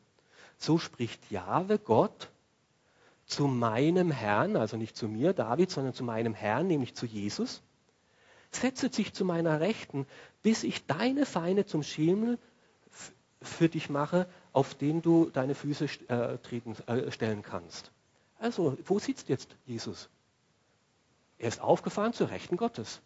So 0.59 0.77
spricht 0.77 1.31
Jahwe 1.31 1.79
Gott 1.79 2.31
zu 3.25 3.47
meinem 3.47 4.11
Herrn, 4.11 4.57
also 4.57 4.77
nicht 4.77 4.97
zu 4.97 5.09
mir, 5.09 5.33
David, 5.33 5.71
sondern 5.71 5.95
zu 5.95 6.05
meinem 6.05 6.35
Herrn, 6.35 6.67
nämlich 6.67 6.95
zu 6.95 7.07
Jesus. 7.07 7.63
Setze 8.51 8.91
sich 8.93 9.15
zu 9.15 9.25
meiner 9.25 9.61
Rechten, 9.61 10.07
bis 10.43 10.65
ich 10.65 10.87
deine 10.87 11.27
Feinde 11.27 11.67
zum 11.67 11.83
Schemel 11.83 12.39
für 13.43 13.69
dich 13.69 13.89
mache, 13.89 14.27
auf 14.53 14.75
den 14.75 15.03
du 15.03 15.31
deine 15.31 15.55
Füße 15.55 15.87
äh, 16.09 16.39
treten, 16.39 16.77
äh, 16.87 17.11
stellen 17.11 17.43
kannst. 17.43 17.93
Also, 18.39 18.77
wo 18.85 18.99
sitzt 18.99 19.29
jetzt 19.29 19.57
Jesus? 19.67 20.09
Er 21.39 21.49
ist 21.49 21.61
aufgefahren 21.61 22.13
zur 22.13 22.31
Rechten 22.31 22.57
Gottes. 22.57 23.01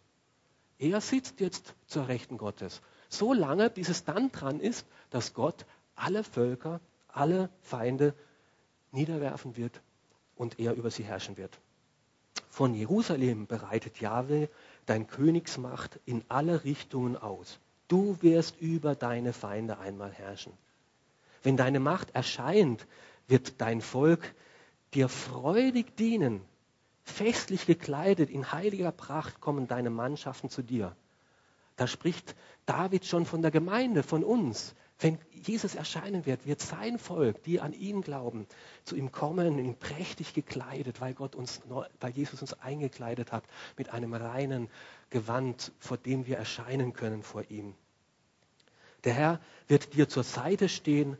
Er 0.77 0.99
sitzt 0.99 1.39
jetzt 1.39 1.73
zur 1.87 2.07
Rechten 2.07 2.37
Gottes. 2.37 2.81
So 3.07 3.33
lange, 3.33 3.69
bis 3.69 3.89
es 3.89 4.03
dann 4.03 4.31
dran 4.31 4.59
ist, 4.59 4.85
dass 5.09 5.33
Gott 5.33 5.65
alle 5.95 6.23
Völker 6.23 6.81
alle 7.15 7.49
Feinde 7.61 8.13
niederwerfen 8.91 9.57
wird 9.57 9.81
und 10.35 10.59
er 10.59 10.73
über 10.73 10.91
sie 10.91 11.03
herrschen 11.03 11.37
wird. 11.37 11.59
Von 12.49 12.73
Jerusalem 12.73 13.47
bereitet 13.47 13.99
Jahwe 13.99 14.49
dein 14.85 15.07
Königsmacht 15.07 15.99
in 16.05 16.23
alle 16.29 16.63
Richtungen 16.63 17.17
aus. 17.17 17.59
Du 17.87 18.17
wirst 18.21 18.59
über 18.59 18.95
deine 18.95 19.33
Feinde 19.33 19.77
einmal 19.79 20.11
herrschen. 20.11 20.53
Wenn 21.43 21.57
deine 21.57 21.79
Macht 21.79 22.15
erscheint, 22.15 22.87
wird 23.27 23.61
dein 23.61 23.81
Volk 23.81 24.33
dir 24.93 25.09
freudig 25.09 25.95
dienen. 25.95 26.41
Festlich 27.03 27.67
gekleidet, 27.67 28.31
in 28.31 28.51
heiliger 28.51 28.91
Pracht 28.91 29.39
kommen 29.41 29.67
deine 29.67 29.91
Mannschaften 29.91 30.49
zu 30.49 30.63
dir. 30.63 30.95
Da 31.75 31.85
spricht 31.87 32.35
David 32.65 33.05
schon 33.05 33.25
von 33.25 33.41
der 33.41 33.51
Gemeinde, 33.51 34.01
von 34.01 34.23
uns. 34.23 34.73
Wenn 34.99 35.19
Jesus 35.31 35.75
erscheinen 35.75 36.25
wird, 36.25 36.45
wird 36.45 36.61
sein 36.61 36.97
Volk, 36.97 37.43
die 37.43 37.59
an 37.59 37.73
ihn 37.73 38.01
glauben, 38.01 38.47
zu 38.85 38.95
ihm 38.95 39.11
kommen, 39.11 39.59
ihn 39.59 39.77
prächtig 39.77 40.33
gekleidet, 40.33 41.01
weil, 41.01 41.13
Gott 41.13 41.35
uns, 41.35 41.61
weil 41.99 42.11
Jesus 42.11 42.41
uns 42.41 42.53
eingekleidet 42.53 43.31
hat 43.31 43.43
mit 43.77 43.89
einem 43.89 44.13
reinen 44.13 44.69
Gewand, 45.09 45.73
vor 45.79 45.97
dem 45.97 46.25
wir 46.25 46.37
erscheinen 46.37 46.93
können 46.93 47.23
vor 47.23 47.43
ihm. 47.49 47.73
Der 49.03 49.13
Herr 49.13 49.39
wird 49.67 49.93
dir 49.93 50.07
zur 50.07 50.23
Seite 50.23 50.69
stehen 50.69 51.17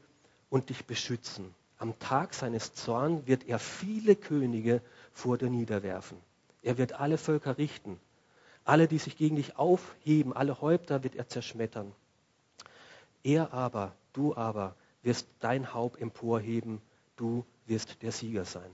und 0.49 0.69
dich 0.69 0.85
beschützen. 0.85 1.53
Am 1.77 1.99
Tag 1.99 2.33
seines 2.33 2.73
Zorns 2.73 3.27
wird 3.27 3.43
er 3.43 3.59
viele 3.59 4.15
Könige 4.15 4.81
vor 5.11 5.38
dir 5.38 5.49
niederwerfen. 5.49 6.17
Er 6.63 6.77
wird 6.77 6.93
alle 6.93 7.17
Völker 7.17 7.57
richten. 7.57 7.99
Alle, 8.63 8.88
die 8.88 8.97
sich 8.97 9.17
gegen 9.17 9.35
dich 9.35 9.57
aufheben, 9.57 10.33
alle 10.33 10.61
Häupter 10.61 11.03
wird 11.03 11.15
er 11.15 11.27
zerschmettern. 11.27 11.93
Er 13.25 13.51
aber, 13.53 13.95
du 14.13 14.35
aber, 14.35 14.75
wirst 15.01 15.27
dein 15.39 15.73
Haupt 15.73 15.99
emporheben, 15.99 16.79
du 17.15 17.43
wirst 17.65 18.03
der 18.03 18.11
Sieger 18.11 18.45
sein. 18.45 18.71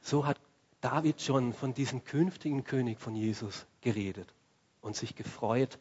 So 0.00 0.24
hat 0.24 0.40
David 0.80 1.20
schon 1.20 1.52
von 1.52 1.74
diesem 1.74 2.02
künftigen 2.02 2.64
König 2.64 2.98
von 2.98 3.14
Jesus 3.14 3.66
geredet 3.82 4.32
und 4.80 4.96
sich 4.96 5.14
gefreut 5.14 5.78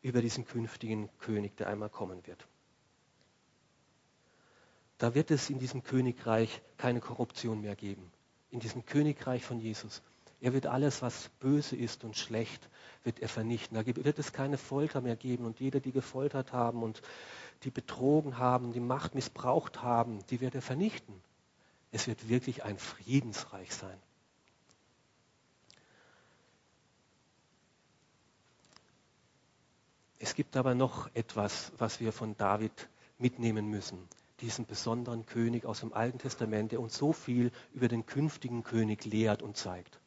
über 0.00 0.22
diesen 0.22 0.46
künftigen 0.46 1.10
König, 1.18 1.58
der 1.58 1.68
einmal 1.68 1.90
kommen 1.90 2.26
wird. 2.26 2.48
Da 4.96 5.14
wird 5.14 5.30
es 5.30 5.50
in 5.50 5.58
diesem 5.58 5.82
Königreich 5.82 6.62
keine 6.78 7.00
Korruption 7.00 7.60
mehr 7.60 7.76
geben. 7.76 8.10
In 8.50 8.60
diesem 8.60 8.86
Königreich 8.86 9.44
von 9.44 9.60
Jesus 9.60 10.00
er 10.42 10.52
wird 10.52 10.66
alles, 10.66 11.02
was 11.02 11.28
böse 11.38 11.76
ist 11.76 12.02
und 12.02 12.16
schlecht, 12.16 12.68
wird 13.04 13.20
er 13.20 13.28
vernichten. 13.28 13.76
Da 13.76 13.86
wird 13.86 14.18
es 14.18 14.32
keine 14.32 14.58
Folter 14.58 15.00
mehr 15.00 15.14
geben 15.14 15.44
und 15.44 15.60
jeder, 15.60 15.78
die 15.78 15.92
gefoltert 15.92 16.52
haben 16.52 16.82
und 16.82 17.00
die 17.62 17.70
betrogen 17.70 18.38
haben, 18.38 18.72
die 18.72 18.80
Macht 18.80 19.14
missbraucht 19.14 19.82
haben, 19.82 20.18
die 20.30 20.40
wird 20.40 20.56
er 20.56 20.62
vernichten. 20.62 21.14
Es 21.92 22.08
wird 22.08 22.28
wirklich 22.28 22.64
ein 22.64 22.76
Friedensreich 22.76 23.72
sein. 23.72 23.96
Es 30.18 30.34
gibt 30.34 30.56
aber 30.56 30.74
noch 30.74 31.08
etwas, 31.14 31.70
was 31.78 32.00
wir 32.00 32.12
von 32.12 32.36
David 32.36 32.88
mitnehmen 33.16 33.68
müssen. 33.68 34.08
Diesen 34.40 34.66
besonderen 34.66 35.24
König 35.24 35.66
aus 35.66 35.80
dem 35.80 35.92
Alten 35.92 36.18
Testament, 36.18 36.72
der 36.72 36.80
uns 36.80 36.96
so 36.96 37.12
viel 37.12 37.52
über 37.74 37.86
den 37.86 38.06
künftigen 38.06 38.64
König 38.64 39.04
lehrt 39.04 39.40
und 39.40 39.56
zeigt. 39.56 40.01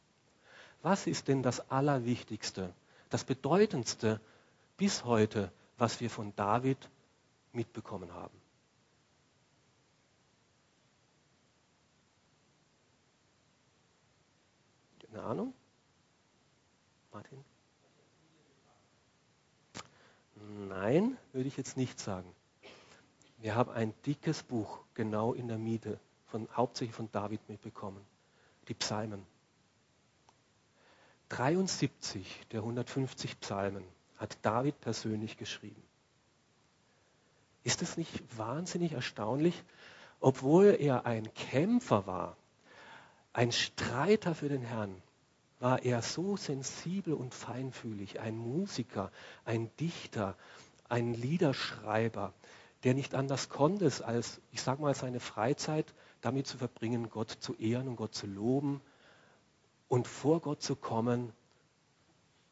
Was 0.82 1.06
ist 1.06 1.28
denn 1.28 1.42
das 1.42 1.70
Allerwichtigste, 1.70 2.72
das 3.10 3.24
Bedeutendste 3.24 4.20
bis 4.76 5.04
heute, 5.04 5.52
was 5.78 6.00
wir 6.00 6.10
von 6.10 6.34
David 6.36 6.90
mitbekommen 7.52 8.12
haben? 8.12 8.40
Eine 15.12 15.22
Ahnung? 15.22 15.54
Martin? 17.10 17.42
Nein, 20.68 21.16
würde 21.32 21.48
ich 21.48 21.56
jetzt 21.56 21.78
nicht 21.78 21.98
sagen. 21.98 22.30
Wir 23.38 23.54
haben 23.54 23.70
ein 23.70 23.94
dickes 24.04 24.42
Buch 24.42 24.80
genau 24.92 25.32
in 25.32 25.48
der 25.48 25.56
Miete, 25.56 25.98
von, 26.26 26.48
hauptsächlich 26.54 26.94
von 26.94 27.10
David 27.12 27.48
mitbekommen. 27.48 28.04
Die 28.68 28.74
Psalmen. 28.74 29.26
73 31.28 32.46
der 32.52 32.60
150 32.60 33.40
Psalmen 33.40 33.84
hat 34.16 34.38
David 34.42 34.80
persönlich 34.80 35.36
geschrieben. 35.36 35.82
Ist 37.64 37.82
es 37.82 37.96
nicht 37.96 38.38
wahnsinnig 38.38 38.92
erstaunlich, 38.92 39.62
obwohl 40.20 40.76
er 40.78 41.04
ein 41.04 41.32
Kämpfer 41.34 42.06
war, 42.06 42.36
ein 43.32 43.52
Streiter 43.52 44.34
für 44.34 44.48
den 44.48 44.62
Herrn, 44.62 45.02
war 45.58 45.82
er 45.82 46.02
so 46.02 46.36
sensibel 46.36 47.14
und 47.14 47.34
feinfühlig, 47.34 48.20
ein 48.20 48.36
Musiker, 48.36 49.10
ein 49.44 49.70
Dichter, 49.80 50.36
ein 50.88 51.14
Liederschreiber, 51.14 52.32
der 52.84 52.94
nicht 52.94 53.14
anders 53.14 53.48
konnte, 53.48 53.90
als, 54.04 54.40
ich 54.52 54.62
sage 54.62 54.82
mal, 54.82 54.94
seine 54.94 55.20
Freizeit 55.20 55.92
damit 56.20 56.46
zu 56.46 56.58
verbringen, 56.58 57.10
Gott 57.10 57.30
zu 57.30 57.54
ehren 57.54 57.88
und 57.88 57.96
Gott 57.96 58.14
zu 58.14 58.26
loben 58.26 58.80
und 59.88 60.08
vor 60.08 60.40
Gott 60.40 60.62
zu 60.62 60.76
kommen 60.76 61.32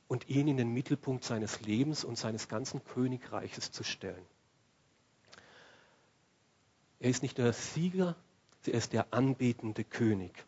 und 0.08 0.28
ihn 0.28 0.48
in 0.48 0.56
den 0.56 0.72
Mittelpunkt 0.72 1.24
seines 1.24 1.60
Lebens 1.60 2.04
und 2.04 2.16
seines 2.16 2.48
ganzen 2.48 2.84
Königreiches 2.84 3.72
zu 3.72 3.82
stellen. 3.84 4.24
Er 7.00 7.10
ist 7.10 7.22
nicht 7.22 7.38
der 7.38 7.52
Sieger, 7.52 8.16
er 8.66 8.74
ist 8.74 8.92
der 8.92 9.12
anbetende 9.12 9.84
König. 9.84 10.44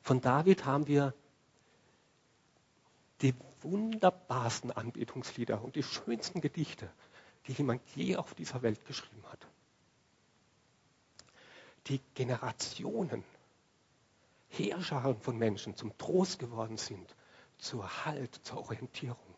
Von 0.00 0.20
David 0.20 0.64
haben 0.64 0.86
wir 0.86 1.14
die 3.20 3.34
wunderbarsten 3.60 4.70
Anbetungslieder 4.70 5.62
und 5.62 5.76
die 5.76 5.82
schönsten 5.82 6.40
Gedichte, 6.40 6.90
die 7.46 7.52
jemand 7.52 7.82
je 7.94 8.16
auf 8.16 8.34
dieser 8.34 8.62
Welt 8.62 8.84
geschrieben 8.86 9.24
hat. 9.30 9.46
Die 11.88 12.00
Generationen, 12.14 13.24
Heerscharen 14.52 15.18
von 15.20 15.38
Menschen 15.38 15.76
zum 15.76 15.96
Trost 15.96 16.38
geworden 16.38 16.76
sind, 16.76 17.16
zur 17.58 18.04
Halt, 18.04 18.34
zur 18.42 18.58
Orientierung, 18.58 19.34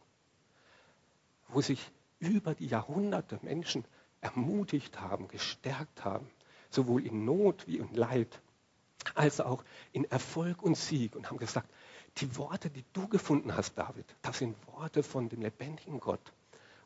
wo 1.49 1.61
sich 1.61 1.91
über 2.19 2.55
die 2.55 2.67
Jahrhunderte 2.67 3.39
Menschen 3.43 3.85
ermutigt 4.21 5.01
haben, 5.01 5.29
gestärkt 5.29 6.05
haben, 6.05 6.29
sowohl 6.71 7.07
in 7.07 7.25
Not 7.25 7.67
wie 7.69 7.79
in 7.79 7.95
Leid, 7.95 8.41
als 9.15 9.41
auch 9.41 9.65
in 9.93 10.05
Erfolg 10.05 10.63
und 10.63 10.77
Sieg 10.77 11.15
und 11.15 11.31
haben 11.31 11.39
gesagt, 11.39 11.71
die 12.19 12.37
Worte, 12.37 12.71
die 12.71 12.85
du 12.93 13.07
gefunden 13.09 13.55
hast, 13.57 13.75
David, 13.75 14.07
das 14.23 14.39
sind 14.39 14.57
Worte 14.67 15.03
von 15.03 15.29
dem 15.29 15.43
lebendigen 15.43 16.01
Gott. 16.01 16.33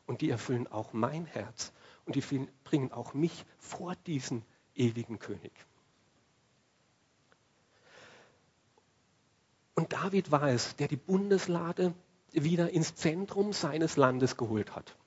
Und 0.05 0.21
die 0.21 0.29
erfüllen 0.29 0.67
auch 0.67 0.91
mein 0.91 1.25
Herz. 1.25 1.71
Und 2.05 2.15
die 2.15 2.47
bringen 2.63 2.91
auch 2.91 3.13
mich 3.13 3.45
vor 3.59 3.95
diesen 4.07 4.43
ewigen 4.75 5.19
König. 5.19 5.51
Und 9.79 9.93
David 9.93 10.29
war 10.29 10.49
es, 10.49 10.75
der 10.75 10.89
die 10.89 10.97
Bundeslade 10.97 11.93
wieder 12.33 12.69
ins 12.69 12.95
Zentrum 12.95 13.53
seines 13.53 13.95
Landes 13.95 14.35
geholt 14.35 14.75
hat. 14.75 14.97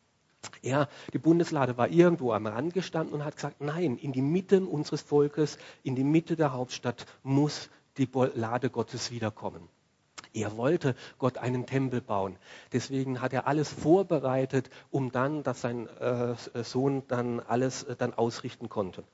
Er, 0.62 0.88
die 1.12 1.18
Bundeslade 1.18 1.76
war 1.76 1.88
irgendwo 1.88 2.32
am 2.32 2.46
Rand 2.46 2.72
gestanden 2.72 3.12
und 3.12 3.22
hat 3.22 3.36
gesagt, 3.36 3.60
nein, 3.60 3.98
in 3.98 4.12
die 4.12 4.22
Mitte 4.22 4.64
unseres 4.64 5.02
Volkes, 5.02 5.58
in 5.82 5.94
die 5.94 6.04
Mitte 6.04 6.36
der 6.36 6.54
Hauptstadt 6.54 7.04
muss 7.22 7.68
die 7.98 8.08
Lade 8.34 8.70
Gottes 8.70 9.10
wiederkommen. 9.10 9.68
Er 10.32 10.56
wollte 10.56 10.96
Gott 11.18 11.36
einen 11.36 11.66
Tempel 11.66 12.00
bauen. 12.00 12.38
Deswegen 12.72 13.20
hat 13.20 13.34
er 13.34 13.46
alles 13.46 13.68
vorbereitet, 13.68 14.70
um 14.90 15.12
dann, 15.12 15.42
dass 15.42 15.60
sein 15.60 15.86
äh, 15.98 16.34
Sohn 16.64 17.02
dann 17.08 17.40
alles 17.40 17.82
äh, 17.82 17.94
dann 17.94 18.14
ausrichten 18.14 18.70
konnte. 18.70 19.04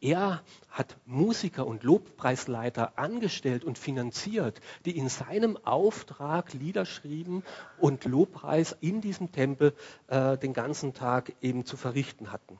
Er 0.00 0.42
hat 0.68 0.96
Musiker 1.06 1.66
und 1.66 1.82
Lobpreisleiter 1.82 2.98
angestellt 2.98 3.64
und 3.64 3.78
finanziert, 3.78 4.60
die 4.84 4.96
in 4.96 5.08
seinem 5.08 5.56
Auftrag 5.64 6.52
Lieder 6.52 6.84
schrieben 6.84 7.42
und 7.78 8.04
Lobpreis 8.04 8.76
in 8.80 9.00
diesem 9.00 9.32
Tempel 9.32 9.74
äh, 10.08 10.36
den 10.36 10.52
ganzen 10.52 10.92
Tag 10.92 11.34
eben 11.40 11.64
zu 11.64 11.76
verrichten 11.76 12.30
hatten. 12.30 12.58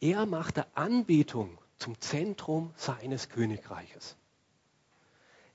Er 0.00 0.26
machte 0.26 0.66
Anbetung 0.74 1.58
zum 1.76 2.00
Zentrum 2.00 2.72
seines 2.74 3.28
Königreiches. 3.28 4.16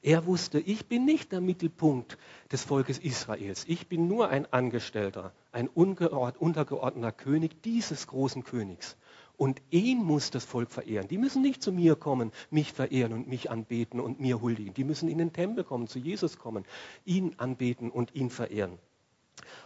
Er 0.02 0.28
wusste, 0.28 0.60
ich 0.60 0.86
bin 0.86 1.04
nicht 1.04 1.32
der 1.32 1.42
Mittelpunkt 1.42 2.20
des 2.52 2.64
Volkes 2.64 3.00
Israels. 3.00 3.66
Ich 3.68 3.88
bin 3.88 4.08
nur 4.08 4.30
ein 4.30 4.46
Angestellter, 4.54 5.34
ein 5.52 5.68
untergeordneter 5.68 7.12
König 7.12 7.64
dieses 7.64 8.06
großen 8.06 8.44
Königs. 8.44 8.98
Und 9.38 9.62
ihn 9.70 10.04
muss 10.04 10.32
das 10.32 10.46
Volk 10.46 10.72
verehren. 10.72 11.08
Die 11.08 11.18
müssen 11.18 11.42
nicht 11.42 11.62
zu 11.62 11.72
mir 11.72 11.96
kommen, 11.96 12.32
mich 12.50 12.72
verehren 12.72 13.14
und 13.14 13.28
mich 13.28 13.52
anbeten 13.52 14.00
und 14.00 14.20
mir 14.20 14.42
huldigen. 14.42 14.74
Die 14.74 14.84
müssen 14.84 15.10
in 15.10 15.18
den 15.18 15.34
Tempel 15.34 15.64
kommen, 15.64 15.88
zu 15.88 16.00
Jesus 16.00 16.38
kommen, 16.38 16.66
ihn 17.04 17.36
anbeten 17.38 17.92
und 17.92 18.16
ihn 18.16 18.30
verehren. 18.30 18.78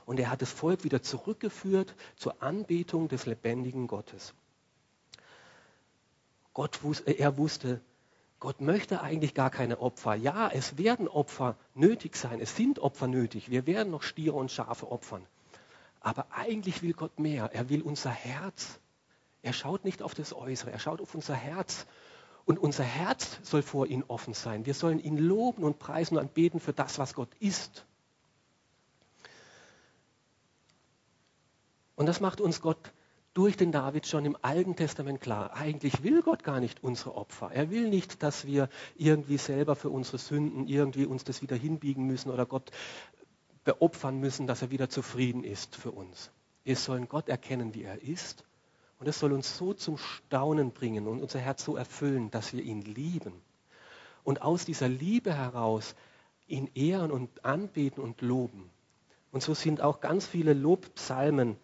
Und 0.06 0.20
er 0.20 0.32
hat 0.32 0.42
das 0.42 0.52
Volk 0.52 0.84
wieder 0.84 1.04
zurückgeführt 1.04 1.96
zur 2.16 2.42
Anbetung 2.42 3.08
des 3.08 3.26
lebendigen 3.26 3.88
Gottes. 3.88 4.34
Gott, 6.54 6.80
er 7.06 7.38
wusste, 7.38 7.80
Gott 8.40 8.62
möchte 8.62 9.02
eigentlich 9.02 9.34
gar 9.34 9.50
keine 9.50 9.80
Opfer. 9.80 10.16
Ja, 10.16 10.50
es 10.50 10.78
werden 10.78 11.08
Opfer 11.08 11.58
nötig 11.76 12.16
sein. 12.16 12.40
Es 12.40 12.56
sind 12.56 12.80
Opfer 12.80 13.08
nötig. 13.08 13.52
Wir 13.52 13.68
werden 13.68 13.92
noch 13.92 14.02
Stiere 14.02 14.36
und 14.36 14.50
Schafe 14.50 14.92
opfern. 14.92 15.26
Aber 16.00 16.28
eigentlich 16.32 16.82
will 16.82 16.94
Gott 16.94 17.20
mehr. 17.20 17.50
Er 17.54 17.70
will 17.70 17.82
unser 17.82 18.12
Herz. 18.12 18.80
Er 19.42 19.54
schaut 19.54 19.86
nicht 19.86 20.02
auf 20.02 20.14
das 20.14 20.34
Äußere. 20.34 20.72
Er 20.72 20.80
schaut 20.80 21.02
auf 21.02 21.16
unser 21.16 21.36
Herz. 21.36 21.86
Und 22.46 22.60
unser 22.60 22.84
Herz 22.84 23.40
soll 23.44 23.62
vor 23.62 23.88
ihm 23.88 24.04
offen 24.08 24.34
sein. 24.34 24.66
Wir 24.66 24.74
sollen 24.74 25.00
ihn 25.00 25.18
loben 25.18 25.64
und 25.64 25.80
preisen 25.80 26.18
und 26.18 26.24
anbeten 26.24 26.60
für 26.60 26.74
das, 26.74 26.98
was 26.98 27.14
Gott 27.14 27.30
ist. 27.40 27.86
Und 31.96 32.06
das 32.06 32.22
macht 32.22 32.42
uns 32.42 32.62
Gott 32.62 32.92
durch 33.34 33.56
den 33.56 33.72
David 33.72 34.08
schon 34.08 34.26
im 34.26 34.38
Alten 34.42 34.76
Testament 34.76 35.22
klar. 35.22 35.54
Eigentlich 35.54 36.04
will 36.04 36.22
Gott 36.22 36.44
gar 36.44 36.60
nicht 36.60 36.84
unsere 36.84 37.16
Opfer. 37.16 37.52
Er 37.52 37.70
will 37.70 37.88
nicht, 37.88 38.24
dass 38.24 38.46
wir 38.46 38.70
irgendwie 38.96 39.38
selber 39.38 39.76
für 39.76 39.90
unsere 39.90 40.18
Sünden 40.18 40.68
irgendwie 40.68 41.06
uns 41.06 41.24
das 41.24 41.42
wieder 41.42 41.56
hinbiegen 41.56 42.06
müssen 42.06 42.32
oder 42.32 42.46
Gott 42.46 42.72
beopfern 43.64 44.20
müssen, 44.20 44.48
dass 44.48 44.62
er 44.62 44.72
wieder 44.72 44.90
zufrieden 44.90 45.44
ist 45.44 45.76
für 45.76 45.92
uns. 45.92 46.32
Wir 46.64 46.76
sollen 46.76 47.08
Gott 47.08 47.30
erkennen, 47.30 47.76
wie 47.76 47.84
er 47.84 48.02
ist. 48.02 48.44
Und 49.00 49.08
es 49.08 49.20
soll 49.20 49.32
uns 49.32 49.58
so 49.58 49.74
zum 49.74 49.98
Staunen 49.98 50.72
bringen 50.72 51.08
und 51.08 51.22
unser 51.22 51.40
Herz 51.40 51.64
so 51.64 51.78
erfüllen, 51.78 52.32
dass 52.32 52.54
wir 52.54 52.62
ihn 52.62 52.82
lieben. 52.82 53.34
Und 54.24 54.42
aus 54.42 54.66
dieser 54.66 54.90
Liebe 54.90 55.34
heraus 55.34 55.96
ihn 56.48 56.70
ehren 56.76 57.12
und 57.12 57.46
anbeten 57.46 58.04
und 58.04 58.22
loben. 58.22 58.70
Und 59.32 59.42
so 59.42 59.54
sind 59.54 59.82
auch 59.82 60.02
ganz 60.02 60.26
viele 60.26 60.54
Lobpsalmen 60.54 61.56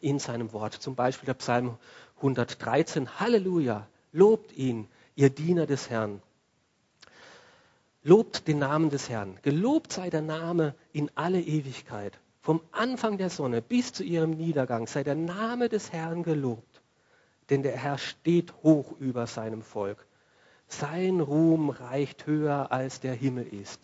in 0.00 0.18
seinem 0.18 0.52
Wort. 0.52 0.74
Zum 0.74 0.94
Beispiel 0.94 1.26
der 1.26 1.34
Psalm 1.34 1.78
113. 2.16 3.20
Halleluja, 3.20 3.86
lobt 4.12 4.52
ihn, 4.56 4.88
ihr 5.14 5.30
Diener 5.30 5.66
des 5.66 5.88
Herrn. 5.88 6.20
Lobt 8.02 8.48
den 8.48 8.58
Namen 8.58 8.90
des 8.90 9.08
Herrn. 9.08 9.38
Gelobt 9.42 9.92
sei 9.92 10.10
der 10.10 10.22
Name 10.22 10.74
in 10.92 11.10
alle 11.14 11.40
Ewigkeit. 11.40 12.18
Vom 12.40 12.62
Anfang 12.72 13.18
der 13.18 13.28
Sonne 13.28 13.60
bis 13.60 13.92
zu 13.92 14.02
ihrem 14.02 14.30
Niedergang 14.30 14.86
sei 14.86 15.04
der 15.04 15.14
Name 15.14 15.68
des 15.68 15.92
Herrn 15.92 16.22
gelobt. 16.22 16.82
Denn 17.50 17.62
der 17.62 17.76
Herr 17.76 17.98
steht 17.98 18.54
hoch 18.62 18.92
über 18.98 19.26
seinem 19.26 19.62
Volk. 19.62 20.06
Sein 20.66 21.20
Ruhm 21.20 21.70
reicht 21.70 22.26
höher 22.26 22.72
als 22.72 23.00
der 23.00 23.14
Himmel 23.14 23.46
ist. 23.46 23.80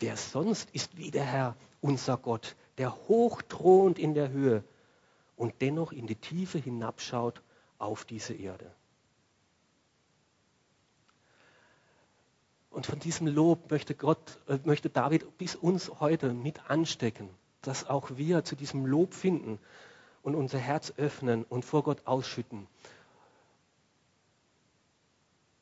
Wer 0.00 0.16
sonst 0.16 0.70
ist 0.70 0.96
wie 0.96 1.10
der 1.10 1.24
Herr, 1.24 1.56
unser 1.80 2.16
Gott, 2.16 2.56
der 2.78 2.94
hoch 3.08 3.42
thront 3.42 3.98
in 3.98 4.14
der 4.14 4.30
Höhe 4.30 4.64
und 5.36 5.54
dennoch 5.60 5.92
in 5.92 6.06
die 6.06 6.16
Tiefe 6.16 6.58
hinabschaut 6.58 7.42
auf 7.78 8.04
diese 8.04 8.34
Erde. 8.34 8.72
Und 12.70 12.86
von 12.86 12.98
diesem 12.98 13.26
Lob 13.26 13.70
möchte 13.70 13.94
Gott, 13.94 14.38
äh, 14.46 14.58
möchte 14.64 14.90
David 14.90 15.38
bis 15.38 15.54
uns 15.54 16.00
heute 16.00 16.32
mit 16.32 16.70
anstecken. 16.70 17.28
Dass 17.62 17.88
auch 17.88 18.16
wir 18.16 18.44
zu 18.44 18.56
diesem 18.56 18.86
Lob 18.86 19.14
finden 19.14 19.58
und 20.22 20.34
unser 20.34 20.58
Herz 20.58 20.92
öffnen 20.96 21.44
und 21.44 21.64
vor 21.64 21.82
Gott 21.82 22.06
ausschütten. 22.06 22.66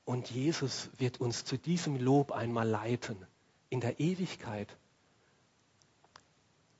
Und 0.04 0.30
Jesus 0.30 0.90
wird 0.98 1.20
uns 1.20 1.44
zu 1.44 1.56
diesem 1.56 1.96
Lob 1.96 2.32
einmal 2.32 2.68
leiten 2.68 3.16
in 3.70 3.80
der 3.80 3.98
Ewigkeit. 3.98 4.76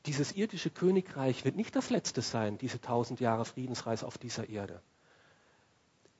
Dieses 0.07 0.33
irdische 0.33 0.71
Königreich 0.71 1.45
wird 1.45 1.57
nicht 1.57 1.75
das 1.75 1.91
letzte 1.91 2.23
sein, 2.23 2.59
diese 2.59 2.81
tausend 2.81 3.19
Jahre 3.19 3.45
Friedensreise 3.45 4.07
auf 4.07 4.19
dieser 4.19 4.49
Erde. 4.49 4.81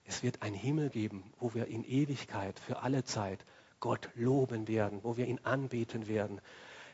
Es 0.05 0.25
wird 0.25 0.43
einen 0.43 0.57
Himmel 0.57 0.91
geben, 0.91 1.33
wo 1.39 1.55
wir 1.55 1.67
in 1.67 1.85
Ewigkeit 1.85 2.59
für 2.59 2.83
alle 2.83 3.05
Zeit 3.05 3.45
Gott 3.79 4.09
loben 4.15 4.67
werden, 4.67 5.05
wo 5.05 5.17
wir 5.17 5.27
ihn 5.27 5.41
anbeten 5.45 6.09
werden. 6.09 6.41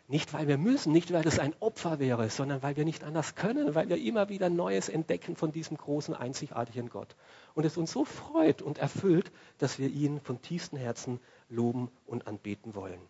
Nicht, 0.08 0.32
weil 0.34 0.48
wir 0.48 0.58
müssen, 0.58 0.92
nicht, 0.92 1.12
weil 1.12 1.26
es 1.26 1.38
ein 1.38 1.54
Opfer 1.60 1.98
wäre, 1.98 2.28
sondern 2.28 2.62
weil 2.62 2.76
wir 2.76 2.84
nicht 2.84 3.04
anders 3.04 3.34
können, 3.34 3.74
weil 3.74 3.88
wir 3.88 3.96
immer 3.96 4.28
wieder 4.28 4.50
Neues 4.50 4.88
entdecken 4.88 5.36
von 5.36 5.52
diesem 5.52 5.76
großen, 5.76 6.14
einzigartigen 6.14 6.90
Gott. 6.90 7.14
Und 7.54 7.64
es 7.64 7.76
uns 7.76 7.92
so 7.92 8.04
freut 8.04 8.60
und 8.60 8.78
erfüllt, 8.78 9.30
dass 9.58 9.78
wir 9.78 9.88
ihn 9.88 10.20
von 10.20 10.42
tiefstem 10.42 10.78
Herzen 10.78 11.20
loben 11.48 11.90
und 12.06 12.26
anbeten 12.26 12.74
wollen. 12.74 13.00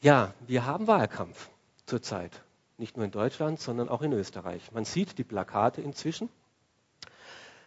Ja, 0.00 0.34
wir 0.46 0.64
haben 0.64 0.86
Wahlkampf 0.86 1.50
zurzeit. 1.86 2.42
Nicht 2.78 2.96
nur 2.96 3.04
in 3.04 3.10
Deutschland, 3.10 3.58
sondern 3.58 3.88
auch 3.88 4.02
in 4.02 4.12
Österreich. 4.12 4.70
Man 4.72 4.84
sieht 4.84 5.18
die 5.18 5.24
Plakate 5.24 5.80
inzwischen. 5.80 6.28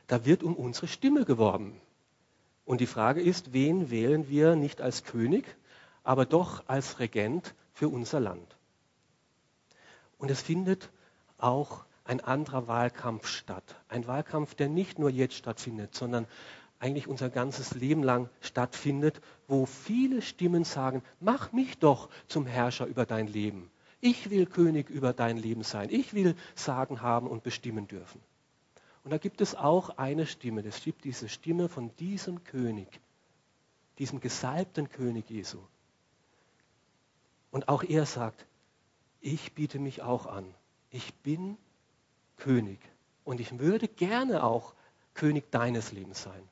Da 0.07 0.25
wird 0.25 0.43
um 0.43 0.55
unsere 0.55 0.87
Stimme 0.87 1.25
geworben. 1.25 1.79
Und 2.69 2.81
die 2.81 2.85
Frage 2.85 3.19
ist, 3.19 3.51
wen 3.51 3.89
wählen 3.89 4.29
wir 4.29 4.55
nicht 4.55 4.79
als 4.79 5.03
König, 5.03 5.43
aber 6.03 6.27
doch 6.27 6.65
als 6.67 6.99
Regent 6.99 7.55
für 7.73 7.87
unser 7.87 8.19
Land? 8.19 8.57
Und 10.19 10.29
es 10.29 10.43
findet 10.43 10.91
auch 11.39 11.85
ein 12.03 12.21
anderer 12.21 12.67
Wahlkampf 12.67 13.25
statt. 13.25 13.63
Ein 13.87 14.05
Wahlkampf, 14.05 14.53
der 14.53 14.69
nicht 14.69 14.99
nur 14.99 15.09
jetzt 15.09 15.33
stattfindet, 15.33 15.95
sondern 15.95 16.27
eigentlich 16.77 17.07
unser 17.07 17.31
ganzes 17.31 17.73
Leben 17.73 18.03
lang 18.03 18.29
stattfindet, 18.39 19.19
wo 19.47 19.65
viele 19.65 20.21
Stimmen 20.21 20.63
sagen, 20.63 21.01
mach 21.19 21.51
mich 21.51 21.79
doch 21.79 22.07
zum 22.27 22.45
Herrscher 22.45 22.85
über 22.85 23.07
dein 23.07 23.25
Leben. 23.25 23.71
Ich 23.99 24.29
will 24.29 24.45
König 24.45 24.91
über 24.91 25.11
dein 25.11 25.37
Leben 25.37 25.63
sein. 25.63 25.89
Ich 25.89 26.13
will 26.13 26.35
Sagen 26.53 27.01
haben 27.01 27.25
und 27.25 27.41
bestimmen 27.41 27.87
dürfen. 27.87 28.21
Und 29.09 29.13
da 29.13 29.17
gibt 29.17 29.41
es 29.41 29.55
auch 29.55 29.97
eine 29.97 30.27
Stimme. 30.27 30.63
Es 30.63 30.83
gibt 30.83 31.03
diese 31.03 31.29
Stimme 31.29 31.67
von 31.67 31.89
diesem 31.95 32.43
König, 32.43 33.01
diesem 33.97 34.19
gesalbten 34.19 34.87
König 34.87 35.27
Jesu. 35.31 35.57
Und 37.49 37.69
auch 37.69 37.81
er 37.81 38.05
sagt, 38.05 38.45
ich 39.19 39.53
biete 39.55 39.79
mich 39.79 40.03
auch 40.03 40.27
an. 40.27 40.53
Ich 40.91 41.11
bin 41.23 41.57
König. 42.37 42.77
Und 43.23 43.39
ich 43.39 43.57
würde 43.57 43.87
gerne 43.87 44.43
auch 44.43 44.75
König 45.15 45.49
deines 45.49 45.91
Lebens 45.91 46.21
sein. 46.21 46.47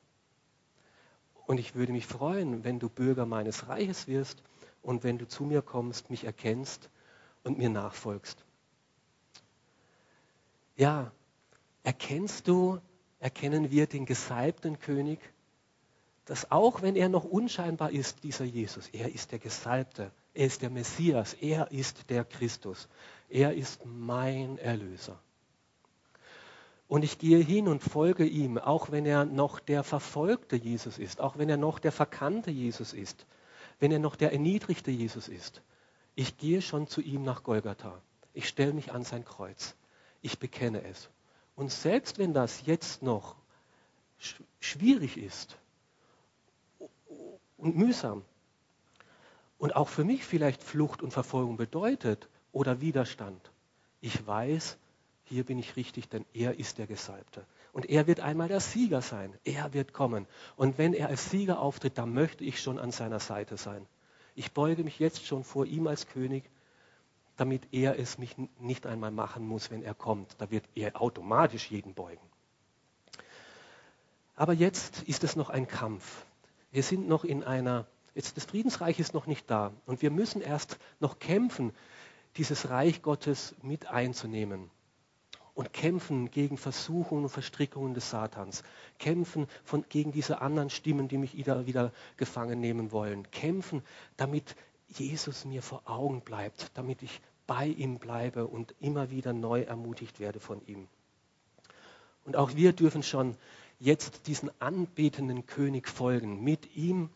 Und 1.46 1.60
ich 1.60 1.76
würde 1.76 1.92
mich 1.92 2.08
freuen, 2.08 2.64
wenn 2.64 2.80
du 2.80 2.88
Bürger 2.88 3.24
meines 3.24 3.68
Reiches 3.68 4.08
wirst 4.08 4.42
und 4.82 5.04
wenn 5.04 5.16
du 5.16 5.28
zu 5.28 5.44
mir 5.44 5.62
kommst, 5.62 6.10
mich 6.10 6.24
erkennst 6.24 6.90
und 7.44 7.56
mir 7.56 7.68
nachfolgst. 7.68 8.44
Ja, 10.74 11.12
erkennst 11.88 12.46
du, 12.48 12.78
erkennen 13.18 13.70
wir 13.70 13.86
den 13.86 14.04
gesalbten 14.04 14.78
König, 14.78 15.20
dass 16.26 16.50
auch 16.50 16.82
wenn 16.82 16.96
er 16.96 17.08
noch 17.08 17.24
unscheinbar 17.24 17.92
ist, 17.92 18.24
dieser 18.24 18.44
Jesus, 18.44 18.88
er 18.90 19.10
ist 19.14 19.32
der 19.32 19.38
Gesalbte, 19.38 20.12
er 20.34 20.46
ist 20.46 20.60
der 20.60 20.68
Messias, 20.68 21.32
er 21.32 21.72
ist 21.72 22.10
der 22.10 22.26
Christus, 22.26 22.90
er 23.30 23.54
ist 23.54 23.86
mein 23.86 24.58
Erlöser. 24.58 25.18
Und 26.88 27.04
ich 27.04 27.18
gehe 27.18 27.38
hin 27.38 27.68
und 27.68 27.82
folge 27.82 28.26
ihm, 28.26 28.58
auch 28.58 28.90
wenn 28.90 29.06
er 29.06 29.24
noch 29.24 29.58
der 29.58 29.82
verfolgte 29.82 30.56
Jesus 30.56 30.98
ist, 30.98 31.22
auch 31.22 31.38
wenn 31.38 31.48
er 31.48 31.56
noch 31.56 31.78
der 31.78 31.92
verkannte 31.92 32.50
Jesus 32.50 32.92
ist, 32.92 33.24
wenn 33.78 33.92
er 33.92 33.98
noch 33.98 34.16
der 34.16 34.32
erniedrigte 34.32 34.90
Jesus 34.90 35.26
ist. 35.26 35.62
Ich 36.16 36.36
gehe 36.36 36.60
schon 36.60 36.86
zu 36.86 37.00
ihm 37.00 37.22
nach 37.22 37.44
Golgatha. 37.44 38.02
Ich 38.34 38.46
stelle 38.46 38.74
mich 38.74 38.92
an 38.92 39.04
sein 39.04 39.24
Kreuz. 39.24 39.74
Ich 40.20 40.38
bekenne 40.38 40.84
es. 40.84 41.08
Und 41.58 41.72
selbst 41.72 42.18
wenn 42.18 42.32
das 42.34 42.66
jetzt 42.66 43.02
noch 43.02 43.34
schwierig 44.60 45.16
ist 45.16 45.58
und 47.56 47.76
mühsam 47.76 48.22
und 49.58 49.74
auch 49.74 49.88
für 49.88 50.04
mich 50.04 50.24
vielleicht 50.24 50.62
Flucht 50.62 51.02
und 51.02 51.10
Verfolgung 51.10 51.56
bedeutet 51.56 52.28
oder 52.52 52.80
Widerstand, 52.80 53.50
ich 54.00 54.24
weiß, 54.24 54.78
hier 55.24 55.42
bin 55.42 55.58
ich 55.58 55.74
richtig, 55.74 56.08
denn 56.08 56.24
er 56.32 56.60
ist 56.60 56.78
der 56.78 56.86
Gesalbte. 56.86 57.44
Und 57.72 57.86
er 57.90 58.06
wird 58.06 58.20
einmal 58.20 58.46
der 58.46 58.60
Sieger 58.60 59.02
sein. 59.02 59.36
Er 59.42 59.72
wird 59.72 59.92
kommen. 59.92 60.28
Und 60.54 60.78
wenn 60.78 60.94
er 60.94 61.08
als 61.08 61.28
Sieger 61.28 61.58
auftritt, 61.58 61.98
dann 61.98 62.14
möchte 62.14 62.44
ich 62.44 62.62
schon 62.62 62.78
an 62.78 62.92
seiner 62.92 63.18
Seite 63.18 63.56
sein. 63.56 63.84
Ich 64.36 64.52
beuge 64.52 64.84
mich 64.84 65.00
jetzt 65.00 65.26
schon 65.26 65.42
vor 65.42 65.66
ihm 65.66 65.88
als 65.88 66.06
König, 66.06 66.48
damit 67.38 67.68
er 67.72 67.98
es 67.98 68.18
mich 68.18 68.36
nicht 68.58 68.86
einmal 68.86 69.10
machen 69.10 69.46
muss, 69.46 69.70
wenn 69.70 69.82
er 69.82 69.94
kommt. 69.94 70.34
Da 70.38 70.50
wird 70.50 70.64
er 70.74 71.00
automatisch 71.00 71.70
jeden 71.70 71.94
beugen. 71.94 72.20
Aber 74.36 74.52
jetzt 74.52 75.02
ist 75.04 75.24
es 75.24 75.36
noch 75.36 75.48
ein 75.48 75.66
Kampf. 75.66 76.24
Wir 76.70 76.82
sind 76.82 77.08
noch 77.08 77.24
in 77.24 77.42
einer, 77.42 77.86
jetzt 78.14 78.36
das 78.36 78.44
Friedensreich 78.44 79.00
ist 79.00 79.14
noch 79.14 79.26
nicht 79.26 79.50
da 79.50 79.72
und 79.86 80.02
wir 80.02 80.10
müssen 80.10 80.42
erst 80.42 80.78
noch 81.00 81.18
kämpfen, 81.18 81.72
dieses 82.36 82.68
Reich 82.68 83.02
Gottes 83.02 83.54
mit 83.62 83.86
einzunehmen 83.86 84.70
und 85.54 85.72
kämpfen 85.72 86.30
gegen 86.30 86.56
Versuchungen 86.56 87.24
und 87.24 87.30
Verstrickungen 87.30 87.94
des 87.94 88.10
Satans. 88.10 88.62
Kämpfen 88.98 89.48
von, 89.64 89.84
gegen 89.88 90.12
diese 90.12 90.40
anderen 90.40 90.70
Stimmen, 90.70 91.08
die 91.08 91.18
mich 91.18 91.36
wieder, 91.36 91.66
wieder 91.66 91.92
gefangen 92.16 92.60
nehmen 92.60 92.92
wollen. 92.92 93.28
Kämpfen, 93.30 93.82
damit 94.16 94.54
Jesus 94.88 95.44
mir 95.44 95.62
vor 95.62 95.82
Augen 95.84 96.22
bleibt, 96.22 96.70
damit 96.74 97.02
ich 97.02 97.20
bei 97.46 97.66
ihm 97.66 97.98
bleibe 97.98 98.46
und 98.46 98.74
immer 98.80 99.10
wieder 99.10 99.32
neu 99.32 99.62
ermutigt 99.62 100.20
werde 100.20 100.40
von 100.40 100.64
ihm. 100.66 100.88
Und 102.24 102.36
auch 102.36 102.54
wir 102.56 102.72
dürfen 102.72 103.02
schon 103.02 103.36
jetzt 103.78 104.26
diesen 104.26 104.50
anbetenden 104.60 105.46
König 105.46 105.88
folgen, 105.88 106.42
mit 106.42 106.76
ihm 106.76 107.10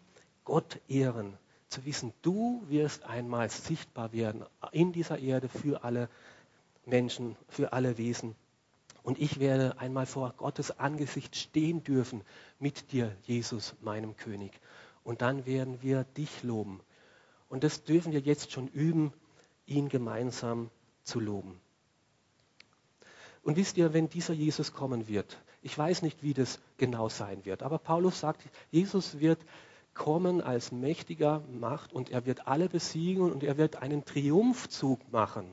Gott 0.44 0.80
ehren, 0.88 1.36
zu 1.68 1.84
wissen, 1.84 2.12
du 2.22 2.62
wirst 2.68 3.04
einmal 3.04 3.48
sichtbar 3.48 4.12
werden 4.12 4.44
in 4.72 4.92
dieser 4.92 5.18
Erde 5.18 5.48
für 5.48 5.84
alle 5.84 6.08
Menschen, 6.84 7.36
für 7.48 7.72
alle 7.72 7.96
Wesen. 7.98 8.34
Und 9.02 9.18
ich 9.18 9.40
werde 9.40 9.78
einmal 9.78 10.06
vor 10.06 10.34
Gottes 10.36 10.78
Angesicht 10.78 11.34
stehen 11.34 11.82
dürfen 11.82 12.22
mit 12.58 12.92
dir, 12.92 13.16
Jesus, 13.24 13.74
meinem 13.80 14.16
König. 14.16 14.52
Und 15.02 15.22
dann 15.22 15.46
werden 15.46 15.82
wir 15.82 16.04
dich 16.04 16.42
loben. 16.42 16.80
Und 17.52 17.64
das 17.64 17.84
dürfen 17.84 18.12
wir 18.12 18.20
jetzt 18.20 18.50
schon 18.50 18.66
üben, 18.68 19.12
ihn 19.66 19.90
gemeinsam 19.90 20.70
zu 21.02 21.20
loben. 21.20 21.60
Und 23.42 23.56
wisst 23.56 23.76
ihr, 23.76 23.92
wenn 23.92 24.08
dieser 24.08 24.32
Jesus 24.32 24.72
kommen 24.72 25.06
wird, 25.06 25.36
ich 25.60 25.76
weiß 25.76 26.00
nicht, 26.00 26.22
wie 26.22 26.32
das 26.32 26.60
genau 26.78 27.10
sein 27.10 27.44
wird, 27.44 27.62
aber 27.62 27.76
Paulus 27.76 28.18
sagt, 28.20 28.40
Jesus 28.70 29.20
wird 29.20 29.38
kommen 29.92 30.40
als 30.40 30.72
mächtiger 30.72 31.42
Macht 31.52 31.92
und 31.92 32.08
er 32.08 32.24
wird 32.24 32.48
alle 32.48 32.70
besiegen 32.70 33.30
und 33.30 33.42
er 33.42 33.58
wird 33.58 33.76
einen 33.76 34.06
Triumphzug 34.06 35.12
machen 35.12 35.52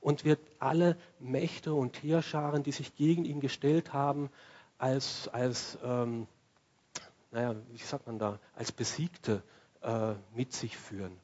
und 0.00 0.24
wird 0.24 0.40
alle 0.58 0.96
Mächte 1.18 1.74
und 1.74 2.02
Heerscharen, 2.02 2.62
die 2.62 2.72
sich 2.72 2.96
gegen 2.96 3.26
ihn 3.26 3.40
gestellt 3.40 3.92
haben, 3.92 4.30
als, 4.78 5.28
als 5.28 5.76
ähm, 5.84 6.26
naja, 7.30 7.56
wie 7.70 7.76
sagt 7.76 8.06
man 8.06 8.18
da, 8.18 8.38
als 8.54 8.72
Besiegte 8.72 9.42
äh, 9.82 10.14
mit 10.34 10.52
sich 10.52 10.76
führen. 10.76 11.16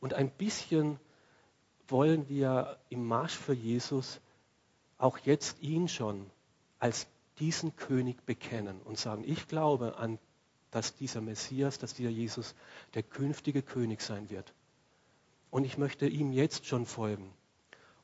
Und 0.00 0.14
ein 0.14 0.30
bisschen 0.30 0.98
wollen 1.88 2.28
wir 2.28 2.78
im 2.88 3.06
Marsch 3.06 3.36
für 3.36 3.54
Jesus 3.54 4.20
auch 4.98 5.18
jetzt 5.18 5.62
ihn 5.62 5.88
schon 5.88 6.30
als 6.78 7.06
diesen 7.38 7.76
König 7.76 8.24
bekennen 8.24 8.80
und 8.82 8.98
sagen, 8.98 9.24
ich 9.26 9.46
glaube 9.46 9.96
an, 9.98 10.18
dass 10.70 10.94
dieser 10.94 11.20
Messias, 11.20 11.78
dass 11.78 11.94
dieser 11.94 12.10
Jesus 12.10 12.54
der 12.94 13.02
künftige 13.02 13.62
König 13.62 14.00
sein 14.00 14.30
wird. 14.30 14.52
Und 15.50 15.64
ich 15.64 15.78
möchte 15.78 16.06
ihm 16.06 16.32
jetzt 16.32 16.66
schon 16.66 16.86
folgen. 16.86 17.32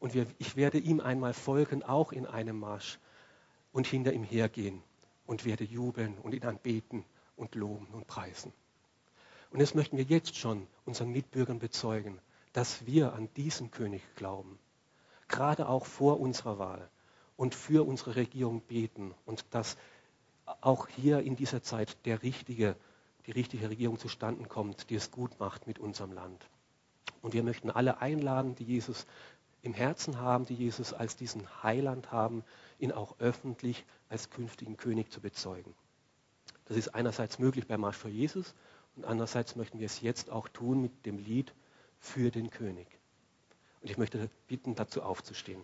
Und 0.01 0.15
wir, 0.15 0.27
ich 0.39 0.57
werde 0.57 0.79
ihm 0.79 1.01
einmal 1.01 1.35
folgen, 1.35 1.83
auch 1.83 2.13
in 2.13 2.27
einem 2.27 2.59
Marsch 2.59 2.99
und 3.73 3.87
hinter 3.87 4.13
ihm 4.13 4.25
hergehen 4.25 4.83
und 5.27 5.45
werde 5.45 5.65
jubeln 5.65 6.19
und 6.19 6.35
ihn 6.35 6.45
anbeten 6.45 7.05
und 7.37 7.55
loben 7.55 7.87
und 7.93 8.07
preisen. 8.07 8.53
Und 9.53 9.61
das 9.61 9.75
möchten 9.75 9.99
wir 9.99 10.05
jetzt 10.05 10.37
schon 10.37 10.67
unseren 10.87 11.11
Mitbürgern 11.11 11.59
bezeugen, 11.59 12.19
dass 12.53 12.87
wir 12.87 13.13
an 13.13 13.29
diesen 13.37 13.71
König 13.71 14.03
glauben, 14.17 14.59
gerade 15.29 15.69
auch 15.69 15.87
vor 15.87 16.21
unserer 16.21 16.59
Wahl 16.59 16.91
und 17.37 17.55
für 17.55 17.87
unsere 17.87 18.17
Regierung 18.17 18.63
beten 18.63 19.15
und 19.27 19.45
dass 19.51 19.77
auch 20.61 20.89
hier 20.89 21.21
in 21.21 21.37
dieser 21.37 21.63
Zeit 21.63 21.97
der 22.07 22.23
richtige 22.23 22.77
die 23.27 23.33
richtige 23.33 23.69
Regierung 23.71 23.99
zustande 23.99 24.45
kommt, 24.49 24.91
die 24.91 24.97
es 24.97 25.11
gut 25.11 25.39
macht 25.39 25.67
mit 25.67 25.79
unserem 25.79 26.13
Land. 26.13 26.49
Und 27.21 27.35
wir 27.35 27.43
möchten 27.43 27.71
alle 27.71 28.01
einladen, 28.01 28.55
die 28.57 28.65
Jesus 28.65 29.07
im 29.63 29.75
Herzen 29.75 30.19
haben, 30.19 30.45
die 30.45 30.55
Jesus 30.55 30.93
als 30.93 31.17
diesen 31.17 31.47
Heiland 31.63 32.11
haben, 32.11 32.43
ihn 32.81 32.91
auch 32.91 33.21
öffentlich 33.21 33.85
als 34.09 34.31
künftigen 34.31 34.77
König 34.77 35.13
zu 35.13 35.21
bezeugen. 35.21 35.73
Das 36.65 36.77
ist 36.77 36.95
einerseits 36.95 37.39
möglich 37.39 37.69
beim 37.69 37.83
Marsch 37.83 37.97
für 37.97 38.09
Jesus 38.09 38.55
und 38.97 39.05
andererseits 39.05 39.57
möchten 39.57 39.79
wir 39.79 39.87
es 39.87 40.01
jetzt 40.01 40.31
auch 40.31 40.49
tun 40.49 40.83
mit 40.83 41.07
dem 41.07 41.19
Lied 41.19 41.55
für 41.99 42.31
den 42.31 42.51
König. 42.51 42.87
Und 43.81 43.91
ich 43.91 43.99
möchte 43.99 44.29
bitten, 44.49 44.75
dazu 44.75 45.03
aufzustehen. 45.03 45.63